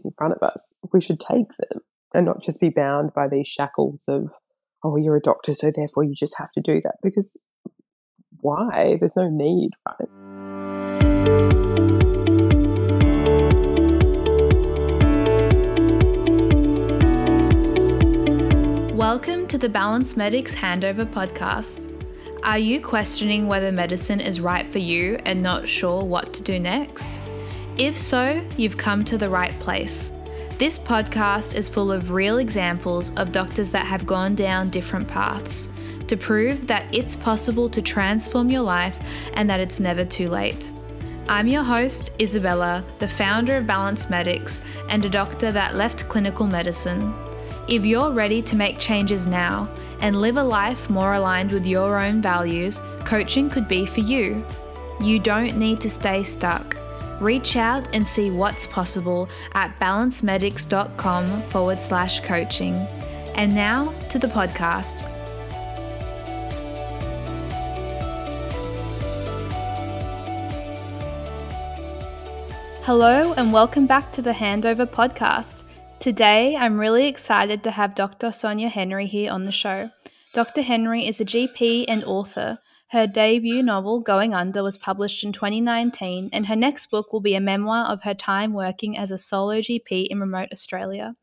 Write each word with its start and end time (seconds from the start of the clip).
opportunities 0.00 0.04
in 0.04 0.12
front 0.16 0.34
of 0.34 0.42
us, 0.42 0.76
we 0.92 1.00
should 1.00 1.20
take 1.20 1.48
them 1.58 1.80
and 2.14 2.26
not 2.26 2.42
just 2.42 2.60
be 2.60 2.70
bound 2.70 3.12
by 3.14 3.28
these 3.28 3.48
shackles 3.48 4.08
of, 4.08 4.32
oh, 4.84 4.96
you're 4.96 5.16
a 5.16 5.20
doctor, 5.20 5.54
so 5.54 5.70
therefore 5.74 6.04
you 6.04 6.14
just 6.14 6.36
have 6.38 6.52
to 6.52 6.60
do 6.60 6.80
that. 6.82 6.96
Because 7.02 7.40
why? 8.40 8.96
There's 8.98 9.16
no 9.16 9.28
need, 9.30 9.70
right? 9.88 10.08
Welcome 18.94 19.46
to 19.48 19.58
the 19.58 19.68
Balanced 19.68 20.16
Medics 20.16 20.54
Handover 20.54 21.06
Podcast. 21.06 21.86
Are 22.42 22.58
you 22.58 22.80
questioning 22.80 23.48
whether 23.48 23.70
medicine 23.70 24.20
is 24.20 24.40
right 24.40 24.70
for 24.70 24.78
you 24.78 25.18
and 25.26 25.42
not 25.42 25.68
sure 25.68 26.02
what 26.02 26.32
to 26.34 26.42
do 26.42 26.58
next? 26.58 27.20
If 27.80 27.96
so, 27.96 28.46
you've 28.58 28.76
come 28.76 29.06
to 29.06 29.16
the 29.16 29.30
right 29.30 29.58
place. 29.58 30.12
This 30.58 30.78
podcast 30.78 31.54
is 31.54 31.70
full 31.70 31.90
of 31.90 32.10
real 32.10 32.36
examples 32.36 33.10
of 33.16 33.32
doctors 33.32 33.70
that 33.70 33.86
have 33.86 34.04
gone 34.04 34.34
down 34.34 34.68
different 34.68 35.08
paths 35.08 35.66
to 36.06 36.14
prove 36.14 36.66
that 36.66 36.84
it's 36.94 37.16
possible 37.16 37.70
to 37.70 37.80
transform 37.80 38.50
your 38.50 38.60
life 38.60 38.98
and 39.32 39.48
that 39.48 39.60
it's 39.60 39.80
never 39.80 40.04
too 40.04 40.28
late. 40.28 40.70
I'm 41.26 41.48
your 41.48 41.62
host, 41.62 42.12
Isabella, 42.20 42.84
the 42.98 43.08
founder 43.08 43.56
of 43.56 43.66
Balanced 43.66 44.10
Medics 44.10 44.60
and 44.90 45.02
a 45.02 45.08
doctor 45.08 45.50
that 45.50 45.74
left 45.74 46.06
clinical 46.06 46.46
medicine. 46.46 47.14
If 47.66 47.86
you're 47.86 48.12
ready 48.12 48.42
to 48.42 48.56
make 48.56 48.78
changes 48.78 49.26
now 49.26 49.70
and 50.02 50.20
live 50.20 50.36
a 50.36 50.42
life 50.42 50.90
more 50.90 51.14
aligned 51.14 51.50
with 51.50 51.64
your 51.64 51.98
own 51.98 52.20
values, 52.20 52.78
coaching 53.06 53.48
could 53.48 53.68
be 53.68 53.86
for 53.86 54.00
you. 54.00 54.44
You 55.00 55.18
don't 55.18 55.56
need 55.56 55.80
to 55.80 55.88
stay 55.88 56.22
stuck. 56.22 56.76
Reach 57.20 57.54
out 57.56 57.86
and 57.94 58.06
see 58.06 58.30
what's 58.30 58.66
possible 58.66 59.28
at 59.52 59.78
balancedmedics.com 59.78 61.42
forward 61.42 61.78
slash 61.78 62.20
coaching. 62.20 62.74
And 63.34 63.54
now 63.54 63.92
to 64.08 64.18
the 64.18 64.26
podcast. 64.26 65.06
Hello, 72.84 73.34
and 73.34 73.52
welcome 73.52 73.86
back 73.86 74.10
to 74.12 74.22
the 74.22 74.32
Handover 74.32 74.86
Podcast. 74.86 75.64
Today, 76.00 76.56
I'm 76.56 76.80
really 76.80 77.06
excited 77.06 77.62
to 77.64 77.70
have 77.70 77.94
Dr. 77.94 78.32
Sonia 78.32 78.70
Henry 78.70 79.06
here 79.06 79.30
on 79.30 79.44
the 79.44 79.52
show. 79.52 79.90
Dr. 80.32 80.62
Henry 80.62 81.06
is 81.06 81.20
a 81.20 81.26
GP 81.26 81.84
and 81.86 82.02
author 82.04 82.58
her 82.90 83.06
debut 83.06 83.62
novel, 83.62 84.00
Going 84.00 84.34
Under, 84.34 84.64
was 84.64 84.76
published 84.76 85.22
in 85.22 85.32
2019, 85.32 86.30
and 86.32 86.46
her 86.46 86.56
next 86.56 86.86
book 86.86 87.12
will 87.12 87.20
be 87.20 87.36
a 87.36 87.40
memoir 87.40 87.86
of 87.86 88.02
her 88.02 88.14
time 88.14 88.52
working 88.52 88.98
as 88.98 89.12
a 89.12 89.18
solo 89.18 89.60
GP 89.60 90.08
in 90.08 90.18
remote 90.18 90.48
Australia. 90.52 91.14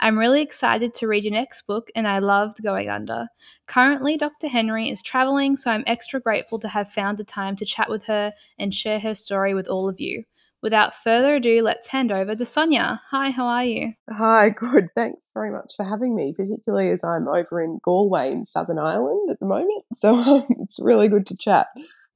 I'm 0.00 0.18
really 0.18 0.40
excited 0.40 0.94
to 0.94 1.06
read 1.06 1.24
your 1.24 1.34
next 1.34 1.66
book, 1.66 1.90
and 1.94 2.08
I 2.08 2.20
loved 2.20 2.62
Going 2.62 2.88
Under. 2.88 3.28
Currently, 3.66 4.16
Dr. 4.16 4.48
Henry 4.48 4.88
is 4.88 5.02
traveling, 5.02 5.58
so 5.58 5.70
I'm 5.70 5.84
extra 5.86 6.20
grateful 6.20 6.58
to 6.60 6.68
have 6.68 6.90
found 6.90 7.18
the 7.18 7.24
time 7.24 7.54
to 7.56 7.66
chat 7.66 7.90
with 7.90 8.06
her 8.06 8.32
and 8.58 8.74
share 8.74 9.00
her 9.00 9.14
story 9.14 9.52
with 9.52 9.68
all 9.68 9.90
of 9.90 10.00
you. 10.00 10.24
Without 10.62 10.94
further 10.94 11.36
ado, 11.36 11.62
let's 11.62 11.86
hand 11.86 12.12
over 12.12 12.34
to 12.34 12.44
Sonia. 12.44 13.00
Hi, 13.10 13.30
how 13.30 13.46
are 13.46 13.64
you? 13.64 13.94
Hi, 14.10 14.50
good. 14.50 14.88
Thanks 14.94 15.30
very 15.32 15.50
much 15.50 15.72
for 15.74 15.84
having 15.84 16.14
me, 16.14 16.34
particularly 16.36 16.90
as 16.90 17.02
I'm 17.02 17.28
over 17.28 17.62
in 17.62 17.80
Galway 17.82 18.32
in 18.32 18.44
Southern 18.44 18.78
Ireland 18.78 19.30
at 19.30 19.40
the 19.40 19.46
moment. 19.46 19.84
So 19.94 20.14
um, 20.14 20.46
it's 20.60 20.78
really 20.82 21.08
good 21.08 21.26
to 21.26 21.36
chat. 21.36 21.66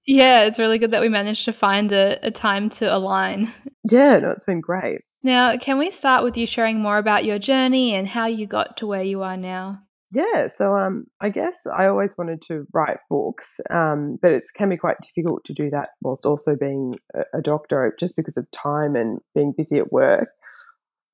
Yeah, 0.07 0.45
it's 0.45 0.59
really 0.59 0.79
good 0.79 0.91
that 0.93 1.01
we 1.01 1.09
managed 1.09 1.45
to 1.47 1.53
find 1.53 1.93
a, 1.93 2.19
a 2.27 2.31
time 2.31 2.71
to 2.71 2.95
align. 2.95 3.53
Yeah, 3.91 4.19
no, 4.19 4.31
it's 4.31 4.45
been 4.45 4.63
great. 4.63 5.03
Now, 5.23 5.59
can 5.59 5.77
we 5.77 5.91
start 5.91 6.25
with 6.25 6.39
you 6.39 6.47
sharing 6.47 6.81
more 6.81 6.97
about 6.97 7.27
your 7.27 7.39
journey 7.39 7.95
and 7.95 8.09
how 8.09 8.27
you 8.27 8.47
got 8.47 8.79
to 8.79 8.87
where 8.87 9.03
you 9.03 9.23
are 9.23 9.37
now? 9.37 9.84
Yeah, 10.15 10.47
so 10.47 10.77
um, 10.77 11.07
I 11.21 11.29
guess 11.29 11.67
I 11.67 11.87
always 11.87 12.17
wanted 12.17 12.41
to 12.43 12.67
write 12.73 12.99
books, 13.11 13.61
um, 13.69 14.17
but 14.23 14.31
it 14.31 14.45
can 14.57 14.69
be 14.69 14.77
quite 14.77 14.99
difficult 15.03 15.45
to 15.47 15.53
do 15.53 15.71
that 15.71 15.89
whilst 16.03 16.25
also 16.25 16.55
being 16.55 16.95
a, 17.33 17.43
doctor, 17.43 17.93
just 17.99 18.15
because 18.15 18.37
of 18.37 18.49
time 18.53 18.95
and 18.95 19.19
being 19.35 19.53
busy 19.57 19.79
at 19.79 19.91
work. 19.91 20.29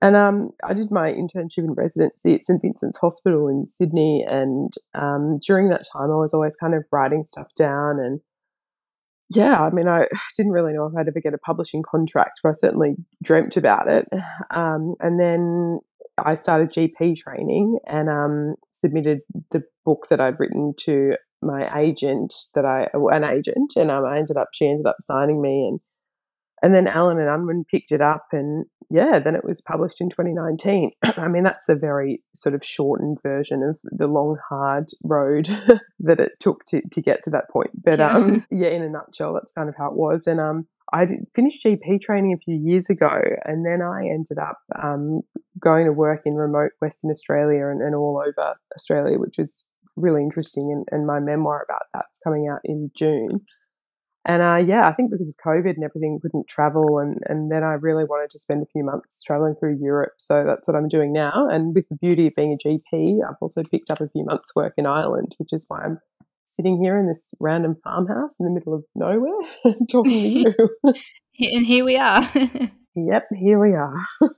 And 0.03 0.16
um, 0.16 0.50
I 0.62 0.75
did 0.75 0.91
my 0.91 1.10
internship 1.10 1.59
and 1.65 1.77
residency 1.77 2.34
at 2.34 2.44
St 2.44 2.60
Vincent's 2.62 2.99
Hospital 2.99 3.49
in 3.49 3.66
Sydney, 3.66 4.22
and 4.28 4.75
um, 4.94 5.39
during 5.47 5.71
that 5.71 5.87
time, 5.91 6.10
I 6.10 6.16
was 6.16 6.34
always 6.34 6.56
kind 6.56 6.75
of 6.75 6.84
writing 6.93 7.25
stuff 7.25 7.49
down. 7.56 8.00
And 8.00 8.21
yeah, 9.31 9.62
I 9.62 9.71
mean, 9.71 9.89
I 9.89 10.09
didn't 10.37 10.53
really 10.53 10.75
know 10.75 10.84
if 10.84 10.94
I'd 10.94 11.09
ever 11.09 11.21
get 11.21 11.33
a 11.33 11.39
publishing 11.39 11.83
contract, 11.83 12.41
but 12.43 12.50
I 12.50 12.53
certainly 12.53 12.97
dreamt 13.22 13.56
about 13.56 13.89
it. 13.89 14.09
Um, 14.50 14.97
and 15.00 15.19
then 15.21 15.78
I 16.25 16.35
started 16.35 16.73
GP 16.73 17.17
training 17.17 17.79
and 17.87 18.09
um, 18.09 18.55
submitted 18.71 19.21
the 19.51 19.63
book 19.85 20.07
that 20.11 20.21
I'd 20.21 20.39
written 20.39 20.75
to 20.81 21.15
my 21.43 21.81
agent 21.81 22.35
that 22.55 22.65
I 22.65 22.89
an 22.93 23.25
agent 23.25 23.73
and 23.77 23.91
um, 23.91 24.05
I 24.05 24.19
ended 24.19 24.37
up 24.37 24.49
she 24.53 24.69
ended 24.69 24.87
up 24.87 24.97
signing 25.01 25.41
me 25.41 25.67
and 25.69 25.81
and 26.63 26.75
then 26.75 26.87
Allen 26.87 27.19
and 27.19 27.31
Unwin 27.31 27.65
picked 27.65 27.93
it 27.93 28.03
up 28.03 28.27
and 28.33 28.67
yeah 28.91 29.19
then 29.19 29.35
it 29.35 29.45
was 29.45 29.63
published 29.63 30.03
in 30.03 30.11
2019 30.11 30.91
I 31.03 31.29
mean 31.29 31.43
that's 31.43 31.71
a 31.71 31.75
very 31.75 32.23
sort 32.35 32.55
of 32.55 32.63
shortened 32.63 33.19
version 33.23 33.63
of 33.63 33.81
the 33.85 34.07
long 34.07 34.37
hard 34.51 34.91
road 35.03 35.47
that 36.01 36.21
it 36.21 36.33
took 36.41 36.65
to, 36.67 36.83
to 36.91 37.01
get 37.01 37.23
to 37.23 37.31
that 37.31 37.49
point. 37.51 37.71
But 37.83 38.01
yeah. 38.01 38.13
um 38.13 38.47
yeah 38.51 38.69
in 38.69 38.83
a 38.83 38.91
nutshell 38.91 39.33
that's 39.33 39.53
kind 39.53 39.71
of 39.71 39.77
how 39.79 39.89
it 39.89 39.97
was. 39.97 40.27
And 40.27 40.41
um 40.41 40.67
I 40.93 41.05
did, 41.05 41.27
finished 41.35 41.65
GP 41.65 42.01
training 42.01 42.33
a 42.33 42.43
few 42.43 42.57
years 42.57 42.91
ago, 42.91 43.21
and 43.45 43.65
then 43.65 43.81
I 43.81 44.09
ended 44.09 44.39
up 44.39 44.59
um, 44.83 45.21
going 45.60 45.87
to 45.87 45.93
work 45.93 46.22
in 46.25 46.34
remote 46.34 46.72
Western 46.81 47.10
Australia 47.10 47.66
and, 47.69 47.82
and 47.82 47.94
all 47.94 48.22
over 48.26 48.56
Australia, 48.75 49.19
which 49.19 49.37
was 49.38 49.66
really 49.97 50.22
interesting. 50.22 50.71
And, 50.72 50.87
and, 50.91 51.06
my 51.06 51.21
memoir 51.21 51.65
about 51.69 51.82
that's 51.93 52.21
coming 52.21 52.48
out 52.48 52.60
in 52.65 52.91
June. 52.97 53.41
And 54.26 54.43
uh, 54.43 54.56
yeah, 54.56 54.87
I 54.87 54.93
think 54.93 55.10
because 55.10 55.31
of 55.31 55.44
COVID 55.44 55.75
and 55.75 55.84
everything, 55.84 56.19
couldn't 56.21 56.47
travel. 56.47 56.98
And, 56.98 57.19
and 57.26 57.50
then 57.50 57.65
I 57.65 57.72
really 57.72 58.04
wanted 58.04 58.31
to 58.31 58.38
spend 58.38 58.62
a 58.62 58.71
few 58.72 58.84
months 58.84 59.22
traveling 59.22 59.54
through 59.59 59.78
Europe. 59.81 60.12
So 60.19 60.44
that's 60.44 60.69
what 60.69 60.76
I'm 60.76 60.88
doing 60.88 61.12
now. 61.12 61.48
And 61.50 61.75
with 61.75 61.88
the 61.88 61.97
beauty 61.97 62.27
of 62.27 62.34
being 62.34 62.53
a 62.53 62.69
GP, 62.69 63.19
I've 63.27 63.37
also 63.41 63.62
picked 63.62 63.91
up 63.91 64.00
a 64.00 64.09
few 64.09 64.25
months' 64.25 64.54
work 64.54 64.75
in 64.77 64.87
Ireland, 64.87 65.34
which 65.38 65.53
is 65.53 65.65
why 65.69 65.82
I'm 65.84 66.00
sitting 66.44 66.82
here 66.82 66.98
in 66.98 67.06
this 67.06 67.32
random 67.41 67.77
farmhouse 67.82 68.38
in 68.38 68.47
the 68.47 68.53
middle 68.53 68.75
of 68.75 68.84
nowhere 68.94 69.32
talking 69.91 70.10
to 70.10 70.28
you. 70.28 70.54
and 71.54 71.66
here 71.66 71.84
we 71.84 71.97
are. 71.97 72.22
yep, 72.94 73.27
here 73.38 73.60
we 73.60 73.75
are. 73.75 74.31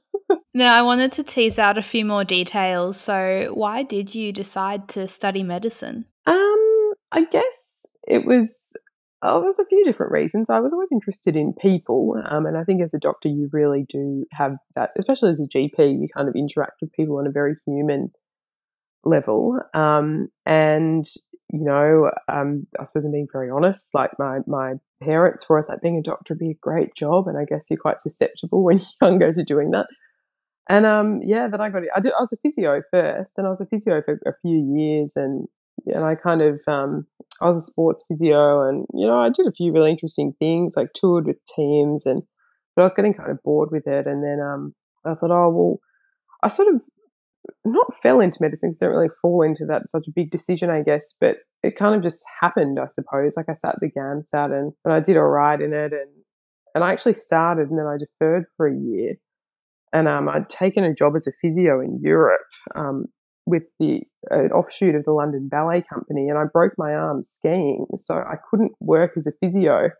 Now, 0.55 0.75
I 0.79 0.83
wanted 0.83 1.13
to 1.13 1.23
tease 1.23 1.59
out 1.59 1.79
a 1.79 1.83
few 1.83 2.05
more 2.05 2.25
details. 2.25 3.01
So, 3.01 3.51
why 3.55 3.83
did 3.83 4.15
you 4.15 4.33
decide 4.33 4.89
to 4.89 5.09
study 5.09 5.43
medicine? 5.43 6.07
Um, 6.27 6.93
I 7.13 7.27
guess 7.31 7.87
it 8.07 8.25
was 8.27 8.77
Oh, 9.25 9.41
there's 9.41 9.61
a 9.61 9.65
few 9.65 9.85
different 9.85 10.11
reasons. 10.11 10.51
I 10.51 10.59
was 10.59 10.73
always 10.73 10.91
interested 10.91 11.37
in 11.37 11.53
people, 11.53 12.21
um, 12.27 12.45
and 12.45 12.57
I 12.57 12.65
think 12.65 12.83
as 12.83 12.93
a 12.93 12.99
doctor, 12.99 13.29
you 13.29 13.49
really 13.53 13.87
do 13.89 14.27
have 14.33 14.57
that, 14.75 14.91
especially 14.99 15.31
as 15.31 15.39
a 15.39 15.47
GP, 15.47 16.01
you 16.01 16.09
kind 16.15 16.29
of 16.29 16.35
interact 16.35 16.81
with 16.81 16.93
people 16.93 17.19
on 17.19 17.29
a 17.29 17.31
very 17.31 17.55
human 17.65 18.11
level. 19.05 19.61
Um, 19.75 20.29
and 20.45 21.07
you 21.53 21.65
know, 21.65 22.11
um, 22.29 22.67
I 22.81 22.85
suppose 22.85 23.05
I'm 23.05 23.13
being 23.13 23.29
very 23.33 23.49
honest. 23.49 23.95
Like 23.95 24.11
my 24.19 24.39
my 24.49 24.75
parents, 25.01 25.45
for 25.45 25.57
us, 25.57 25.69
like 25.69 25.83
being 25.83 25.99
a 25.99 26.03
doctor 26.03 26.35
would 26.35 26.41
be 26.41 26.51
a 26.51 26.59
great 26.61 26.97
job, 26.97 27.29
and 27.29 27.39
I 27.39 27.45
guess 27.45 27.69
you're 27.71 27.79
quite 27.79 28.01
susceptible 28.01 28.65
when 28.65 28.79
you're 28.79 29.11
younger 29.11 29.33
to 29.33 29.45
doing 29.45 29.71
that. 29.71 29.87
And 30.69 30.87
um, 30.87 31.21
yeah, 31.23 31.49
then 31.49 31.61
I 31.61 31.71
got 31.71 31.83
it. 31.83 31.91
I, 31.95 32.01
did, 32.01 32.13
I 32.13 32.21
was 32.21 32.33
a 32.33 32.37
physio 32.37 32.83
first, 32.91 33.37
and 33.37 33.47
I 33.47 33.51
was 33.51 33.61
a 33.61 33.67
physio 33.67 34.01
for 34.03 34.21
a 34.27 34.33
few 34.43 34.77
years, 34.77 35.17
and 35.17 35.49
and 35.87 36.05
I 36.05 36.15
kind 36.15 36.41
of 36.41 36.63
um, 36.69 37.07
I 37.41 37.47
was 37.49 37.57
a 37.57 37.71
sports 37.71 38.05
physio, 38.07 38.69
and 38.69 38.87
you 38.95 39.07
know, 39.07 39.19
I 39.19 39.29
did 39.29 39.47
a 39.47 39.53
few 39.53 39.73
really 39.73 39.91
interesting 39.91 40.35
things, 40.39 40.75
like 40.77 40.93
toured 40.95 41.27
with 41.27 41.45
teams, 41.57 42.07
and 42.07 42.23
but 42.77 42.83
I 42.83 42.85
was 42.85 42.95
getting 42.95 43.15
kind 43.15 43.31
of 43.31 43.43
bored 43.43 43.71
with 43.73 43.87
it, 43.87 44.07
and 44.07 44.23
then 44.23 44.41
um, 44.41 44.75
I 45.05 45.15
thought, 45.15 45.31
oh 45.31 45.51
well, 45.51 45.79
I 46.43 46.49
sort 46.49 46.75
of 46.75 46.83
not 47.65 47.97
fell 47.97 48.21
into 48.21 48.39
medicine 48.41 48.71
because 48.71 48.83
I 48.83 48.87
don't 48.87 48.95
really 48.95 49.09
fall 49.21 49.43
into 49.43 49.67
that 49.67 49.91
such 49.91 50.07
a 50.07 50.13
big 50.15 50.31
decision, 50.31 50.71
I 50.71 50.83
guess, 50.83 51.17
but 51.21 51.39
it 51.63 51.77
kind 51.77 51.95
of 51.95 52.03
just 52.03 52.25
happened, 52.41 52.79
I 52.79 52.87
suppose. 52.89 53.37
Like 53.37 53.49
I 53.49 53.55
sat 53.55 53.77
the 53.81 53.91
GAMSAT 53.91 54.53
and, 54.53 54.73
and 54.85 54.95
I 54.95 55.01
did 55.01 55.17
all 55.17 55.25
right 55.25 55.61
in 55.61 55.73
it 55.73 55.93
and 55.93 56.11
and 56.75 56.83
I 56.83 56.93
actually 56.93 57.15
started 57.15 57.69
and 57.69 57.79
then 57.79 57.87
I 57.87 57.99
deferred 57.99 58.45
for 58.57 58.67
a 58.67 58.75
year. 58.75 59.17
And 59.93 60.09
um, 60.09 60.29
I'd 60.29 60.49
taken 60.49 60.85
a 60.85 60.95
job 60.95 61.15
as 61.15 61.27
a 61.27 61.33
physio 61.41 61.81
in 61.81 62.01
Europe 62.03 62.41
um, 62.75 63.07
with 63.47 63.65
the 63.79 64.01
an 64.31 64.53
offshoot 64.53 64.95
of 64.95 65.05
the 65.05 65.13
London 65.13 65.49
Ballet 65.49 65.85
Company, 65.93 66.29
and 66.29 66.39
I 66.39 66.45
broke 66.53 66.75
my 66.79 66.95
arm 66.95 67.25
skiing, 67.25 67.87
so 67.97 68.17
I 68.17 68.37
couldn't 68.51 68.73
work 68.81 69.13
as 69.17 69.27
a 69.27 69.33
physio. 69.41 69.91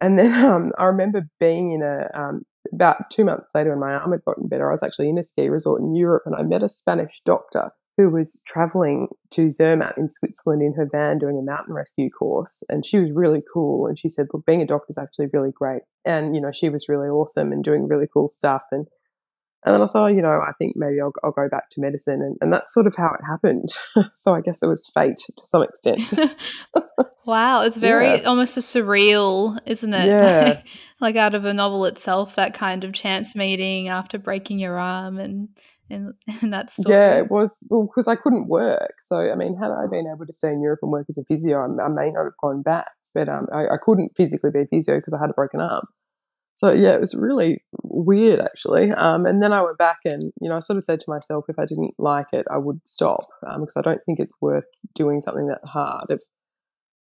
And 0.00 0.18
then 0.18 0.44
um, 0.50 0.72
I 0.78 0.84
remember 0.84 1.28
being 1.40 1.72
in 1.72 1.82
a 1.82 2.08
um, 2.18 2.42
about 2.72 3.10
two 3.10 3.24
months 3.24 3.50
later 3.54 3.70
when 3.70 3.80
my 3.80 3.94
arm 3.94 4.12
had 4.12 4.24
gotten 4.24 4.48
better, 4.48 4.68
I 4.68 4.72
was 4.72 4.82
actually 4.82 5.08
in 5.08 5.18
a 5.18 5.22
ski 5.22 5.48
resort 5.48 5.80
in 5.80 5.94
Europe 5.94 6.22
and 6.26 6.34
I 6.34 6.42
met 6.42 6.62
a 6.62 6.68
Spanish 6.68 7.20
doctor 7.24 7.70
who 7.96 8.10
was 8.10 8.40
traveling 8.46 9.08
to 9.32 9.50
Zermatt 9.50 9.98
in 9.98 10.08
Switzerland 10.08 10.62
in 10.62 10.74
her 10.74 10.88
van 10.90 11.18
doing 11.18 11.36
a 11.36 11.42
mountain 11.42 11.74
rescue 11.74 12.08
course. 12.10 12.62
And 12.68 12.86
she 12.86 13.00
was 13.00 13.10
really 13.12 13.42
cool. 13.52 13.86
And 13.86 13.98
she 13.98 14.08
said, 14.08 14.26
Look, 14.32 14.46
being 14.46 14.62
a 14.62 14.66
doctor 14.66 14.86
is 14.90 14.98
actually 14.98 15.26
really 15.32 15.50
great. 15.50 15.82
And, 16.04 16.36
you 16.36 16.40
know, 16.40 16.52
she 16.52 16.68
was 16.68 16.88
really 16.88 17.08
awesome 17.08 17.50
and 17.50 17.64
doing 17.64 17.88
really 17.88 18.06
cool 18.12 18.28
stuff. 18.28 18.62
And 18.70 18.86
And 19.64 19.74
then 19.74 19.82
I 19.82 19.88
thought, 19.88 20.14
you 20.14 20.22
know, 20.22 20.40
I 20.40 20.52
think 20.58 20.74
maybe 20.76 21.00
I'll, 21.00 21.12
I'll 21.24 21.32
go 21.32 21.48
back 21.48 21.68
to 21.70 21.80
medicine. 21.80 22.22
And, 22.22 22.36
and 22.40 22.52
that's 22.52 22.72
sort 22.72 22.86
of 22.86 22.94
how 22.96 23.08
it 23.18 23.24
happened. 23.26 23.68
so 24.14 24.34
I 24.34 24.40
guess 24.40 24.62
it 24.62 24.68
was 24.68 24.88
fate 24.94 25.16
to 25.16 25.46
some 25.46 25.62
extent. 25.62 26.00
wow. 27.26 27.62
It's 27.62 27.76
very 27.88 28.06
yeah. 28.06 28.22
almost 28.22 28.56
a 28.56 28.60
surreal, 28.60 29.58
isn't 29.66 29.92
it? 29.92 30.06
Yeah. 30.06 30.62
like 31.00 31.16
out 31.16 31.34
of 31.34 31.44
a 31.44 31.52
novel 31.52 31.86
itself, 31.86 32.36
that 32.36 32.54
kind 32.54 32.84
of 32.84 32.92
chance 32.92 33.34
meeting 33.34 33.88
after 33.88 34.16
breaking 34.16 34.60
your 34.60 34.78
arm 34.78 35.18
and 35.18 35.48
in, 35.90 36.14
in 36.42 36.50
that 36.50 36.70
story. 36.70 36.94
Yeah, 36.94 37.18
it 37.18 37.30
was 37.30 37.66
well 37.70 37.86
because 37.86 38.08
I 38.08 38.14
couldn't 38.14 38.48
work. 38.48 38.94
So 39.00 39.18
I 39.18 39.34
mean, 39.34 39.56
had 39.56 39.70
I 39.70 39.86
been 39.90 40.06
able 40.06 40.26
to 40.26 40.34
stay 40.34 40.50
in 40.50 40.62
Europe 40.62 40.80
and 40.82 40.92
work 40.92 41.06
as 41.08 41.18
a 41.18 41.24
physio, 41.24 41.58
I, 41.58 41.84
I 41.84 41.88
may 41.88 42.10
not 42.10 42.24
have 42.24 42.36
gone 42.40 42.62
back. 42.62 42.88
But 43.14 43.28
um, 43.28 43.46
I, 43.52 43.64
I 43.64 43.76
couldn't 43.82 44.12
physically 44.16 44.50
be 44.50 44.60
a 44.60 44.66
physio 44.66 44.96
because 44.96 45.14
I 45.14 45.20
had 45.20 45.30
a 45.30 45.34
broken 45.34 45.60
arm. 45.60 45.86
So 46.58 46.72
yeah, 46.72 46.92
it 46.92 46.98
was 46.98 47.14
really 47.14 47.62
weird 47.84 48.40
actually. 48.40 48.90
Um, 48.90 49.26
and 49.26 49.40
then 49.40 49.52
I 49.52 49.62
went 49.62 49.78
back 49.78 49.98
and 50.04 50.32
you 50.40 50.48
know 50.48 50.56
I 50.56 50.58
sort 50.58 50.76
of 50.76 50.82
said 50.82 50.98
to 50.98 51.08
myself, 51.08 51.44
if 51.48 51.56
I 51.56 51.64
didn't 51.64 51.94
like 51.98 52.26
it, 52.32 52.46
I 52.50 52.58
would 52.58 52.80
stop 52.84 53.28
um, 53.46 53.60
because 53.60 53.76
I 53.76 53.82
don't 53.82 54.00
think 54.04 54.18
it's 54.18 54.34
worth 54.40 54.64
doing 54.96 55.20
something 55.20 55.46
that 55.46 55.60
hard 55.62 56.06
if 56.10 56.18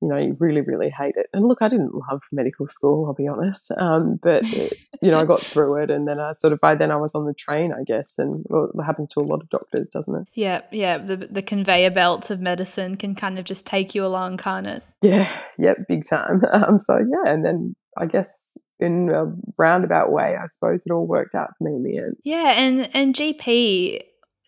you 0.00 0.08
know 0.08 0.17
you 0.17 0.35
really 0.41 0.62
really 0.62 0.88
hate 0.88 1.17
it. 1.17 1.26
And 1.35 1.44
look, 1.44 1.61
I 1.61 1.69
didn't 1.69 1.94
love 1.94 2.23
medical 2.32 2.67
school, 2.69 3.05
I'll 3.05 3.12
be 3.12 3.29
honest. 3.29 3.70
Um, 3.76 4.19
but 4.23 4.44
it, 4.46 4.79
you 5.02 5.11
know 5.11 5.20
I 5.20 5.26
got 5.26 5.43
through 5.43 5.76
it, 5.82 5.90
and 5.90 6.08
then 6.08 6.20
I 6.20 6.32
sort 6.38 6.55
of 6.55 6.61
by 6.62 6.75
then 6.75 6.90
I 6.90 6.97
was 6.97 7.14
on 7.14 7.26
the 7.26 7.35
train, 7.35 7.75
I 7.75 7.85
guess, 7.85 8.19
and 8.19 8.32
well, 8.49 8.70
it 8.75 8.82
happens 8.82 9.12
to 9.12 9.20
a 9.20 9.29
lot 9.29 9.43
of 9.43 9.50
doctors, 9.50 9.88
doesn't 9.88 10.23
it? 10.23 10.29
Yeah, 10.32 10.62
yeah. 10.70 10.97
The 10.97 11.19
the 11.19 11.43
conveyor 11.43 11.90
belts 11.90 12.31
of 12.31 12.40
medicine 12.40 12.97
can 12.97 13.14
kind 13.14 13.38
of 13.38 13.44
just 13.44 13.67
take 13.67 13.94
you 13.94 14.06
along, 14.06 14.38
can't 14.38 14.67
it? 14.67 14.82
Yeah, 15.02 15.29
yeah, 15.58 15.75
big 15.87 16.05
time. 16.08 16.40
Um, 16.50 16.79
so 16.79 16.97
yeah, 16.97 17.31
and 17.31 17.44
then 17.44 17.76
I 17.99 18.06
guess 18.06 18.56
in 18.81 19.11
a 19.11 19.32
roundabout 19.59 20.11
way, 20.11 20.37
I 20.41 20.47
suppose 20.47 20.85
it 20.87 20.93
all 20.93 21.06
worked 21.06 21.35
out 21.35 21.50
for 21.56 21.65
me 21.65 21.76
in 21.76 21.82
the 21.82 21.99
end. 21.99 22.17
Yeah, 22.25 22.55
and 22.56 22.91
and 22.94 23.15
GP, 23.15 24.00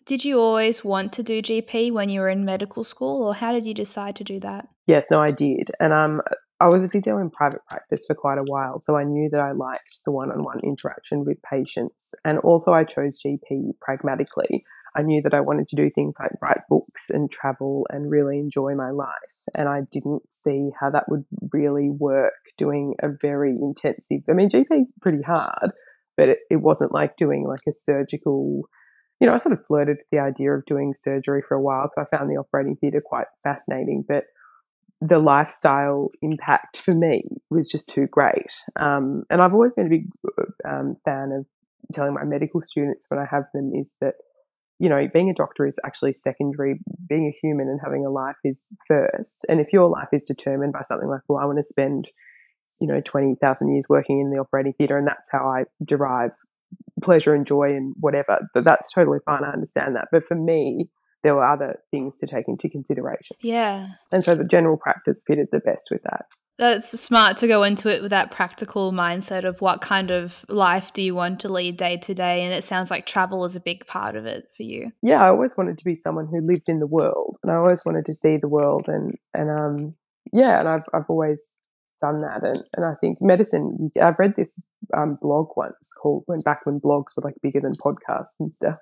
did 0.05 0.25
you 0.25 0.39
always 0.39 0.83
want 0.83 1.13
to 1.13 1.23
do 1.23 1.41
GP 1.41 1.91
when 1.91 2.09
you 2.09 2.21
were 2.21 2.29
in 2.29 2.45
medical 2.45 2.83
school, 2.83 3.23
or 3.23 3.33
how 3.33 3.51
did 3.51 3.65
you 3.65 3.73
decide 3.73 4.15
to 4.17 4.23
do 4.23 4.39
that? 4.41 4.67
Yes, 4.85 5.09
no, 5.11 5.21
I 5.21 5.31
did, 5.31 5.69
and 5.79 5.93
um, 5.93 6.21
I 6.59 6.67
was 6.67 6.83
a 6.83 6.89
physio 6.89 7.19
in 7.19 7.29
private 7.29 7.61
practice 7.67 8.05
for 8.07 8.15
quite 8.15 8.39
a 8.39 8.43
while, 8.43 8.79
so 8.81 8.97
I 8.97 9.03
knew 9.03 9.29
that 9.31 9.39
I 9.39 9.51
liked 9.51 9.99
the 10.05 10.11
one-on-one 10.11 10.61
interaction 10.63 11.23
with 11.23 11.37
patients, 11.43 12.15
and 12.25 12.39
also 12.39 12.73
I 12.73 12.83
chose 12.83 13.21
GP 13.23 13.73
pragmatically 13.79 14.63
I 14.97 15.03
knew 15.03 15.21
that 15.21 15.33
I 15.33 15.41
wanted 15.41 15.67
to 15.69 15.75
do 15.75 15.91
things 15.91 16.15
like 16.19 16.31
write 16.41 16.61
books 16.69 17.11
and 17.11 17.29
travel 17.29 17.85
and 17.91 18.11
really 18.11 18.39
enjoy 18.39 18.73
my 18.73 18.89
life. 18.89 19.45
And 19.53 19.69
I 19.69 19.81
didn't 19.91 20.23
see 20.33 20.71
how 20.79 20.89
that 20.89 21.05
would 21.07 21.23
really 21.53 21.89
work 21.91 22.33
doing 22.57 22.95
a 23.03 23.09
very 23.21 23.51
intensive, 23.51 24.21
I 24.27 24.33
mean, 24.33 24.49
GP 24.49 24.81
is 24.81 24.93
pretty 24.99 25.21
hard, 25.23 25.71
but 26.15 26.29
it, 26.29 26.39
it 26.49 26.55
wasn't 26.57 26.93
like 26.93 27.15
doing 27.15 27.45
like 27.47 27.61
a 27.67 27.73
surgical, 27.73 28.63
you 29.19 29.27
know, 29.27 29.33
I 29.33 29.37
sort 29.37 29.53
of 29.53 29.65
flirted 29.67 29.97
with 29.97 30.07
the 30.11 30.19
idea 30.19 30.51
of 30.53 30.65
doing 30.65 30.93
surgery 30.95 31.43
for 31.47 31.55
a 31.55 31.61
while 31.61 31.83
because 31.83 32.11
I 32.11 32.17
found 32.17 32.31
the 32.31 32.37
operating 32.37 32.75
theatre 32.77 33.01
quite 33.05 33.27
fascinating, 33.43 34.03
but 34.07 34.23
the 35.01 35.19
lifestyle 35.19 36.09
impact 36.21 36.77
for 36.77 36.93
me 36.93 37.23
was 37.49 37.69
just 37.69 37.87
too 37.89 38.07
great. 38.07 38.51
Um, 38.75 39.23
and 39.29 39.41
I've 39.41 39.53
always 39.53 39.73
been 39.73 39.87
a 39.87 39.89
big 39.89 40.07
um, 40.67 40.97
fan 41.05 41.31
of 41.31 41.45
telling 41.93 42.13
my 42.13 42.23
medical 42.23 42.61
students 42.63 43.07
when 43.09 43.19
I 43.19 43.25
have 43.29 43.45
them 43.53 43.71
is 43.75 43.95
that 44.01 44.15
you 44.79 44.89
know, 44.89 45.07
being 45.11 45.29
a 45.29 45.33
doctor 45.33 45.65
is 45.65 45.79
actually 45.85 46.13
secondary. 46.13 46.79
Being 47.09 47.25
a 47.25 47.37
human 47.41 47.67
and 47.67 47.79
having 47.83 48.05
a 48.05 48.09
life 48.09 48.35
is 48.43 48.71
first. 48.87 49.45
And 49.49 49.59
if 49.59 49.73
your 49.73 49.89
life 49.89 50.09
is 50.13 50.23
determined 50.23 50.73
by 50.73 50.81
something 50.81 51.09
like, 51.09 51.21
well, 51.27 51.39
I 51.39 51.45
want 51.45 51.57
to 51.57 51.63
spend, 51.63 52.05
you 52.79 52.87
know, 52.87 53.01
20,000 53.01 53.71
years 53.71 53.85
working 53.89 54.19
in 54.19 54.29
the 54.29 54.37
operating 54.37 54.73
theatre 54.73 54.95
and 54.95 55.07
that's 55.07 55.31
how 55.31 55.47
I 55.47 55.63
derive 55.83 56.33
pleasure 57.03 57.33
and 57.33 57.45
joy 57.45 57.75
and 57.75 57.95
whatever, 57.99 58.39
that's 58.53 58.93
totally 58.93 59.19
fine. 59.25 59.43
I 59.43 59.49
understand 59.49 59.95
that. 59.95 60.09
But 60.11 60.23
for 60.23 60.35
me, 60.35 60.89
there 61.23 61.35
were 61.35 61.45
other 61.45 61.79
things 61.91 62.17
to 62.17 62.27
take 62.27 62.47
into 62.47 62.69
consideration. 62.69 63.37
Yeah. 63.41 63.87
And 64.11 64.23
so 64.23 64.35
the 64.35 64.43
general 64.43 64.77
practice 64.77 65.23
fitted 65.25 65.47
the 65.51 65.59
best 65.59 65.89
with 65.91 66.03
that 66.03 66.25
that's 66.57 66.99
smart 66.99 67.37
to 67.37 67.47
go 67.47 67.63
into 67.63 67.89
it 67.89 68.01
with 68.01 68.09
that 68.09 68.31
practical 68.31 68.91
mindset 68.91 69.43
of 69.43 69.61
what 69.61 69.81
kind 69.81 70.11
of 70.11 70.43
life 70.49 70.91
do 70.93 71.01
you 71.01 71.13
want 71.13 71.39
to 71.39 71.49
lead 71.49 71.77
day 71.77 71.97
to 71.97 72.13
day 72.13 72.43
and 72.43 72.53
it 72.53 72.63
sounds 72.63 72.89
like 72.89 73.05
travel 73.05 73.45
is 73.45 73.55
a 73.55 73.59
big 73.59 73.85
part 73.85 74.15
of 74.15 74.25
it 74.25 74.47
for 74.55 74.63
you 74.63 74.91
yeah 75.01 75.23
i 75.23 75.27
always 75.27 75.55
wanted 75.57 75.77
to 75.77 75.85
be 75.85 75.95
someone 75.95 76.27
who 76.27 76.41
lived 76.41 76.67
in 76.67 76.79
the 76.79 76.87
world 76.87 77.37
and 77.43 77.51
i 77.51 77.55
always 77.55 77.83
wanted 77.85 78.05
to 78.05 78.13
see 78.13 78.37
the 78.37 78.47
world 78.47 78.87
and 78.87 79.15
and 79.33 79.49
um 79.49 79.95
yeah 80.33 80.59
and 80.59 80.67
i've, 80.67 80.83
I've 80.93 81.09
always 81.09 81.57
done 82.01 82.21
that 82.21 82.43
and, 82.43 82.63
and 82.75 82.85
i 82.85 82.93
think 82.99 83.19
medicine 83.21 83.89
i've 84.01 84.19
read 84.19 84.35
this 84.35 84.61
um, 84.95 85.17
blog 85.21 85.49
once 85.55 85.93
called 86.01 86.23
when 86.25 86.39
back 86.43 86.65
when 86.65 86.79
blogs 86.79 87.15
were 87.15 87.23
like 87.23 87.35
bigger 87.41 87.59
than 87.59 87.73
podcasts 87.73 88.35
and 88.39 88.53
stuff 88.53 88.77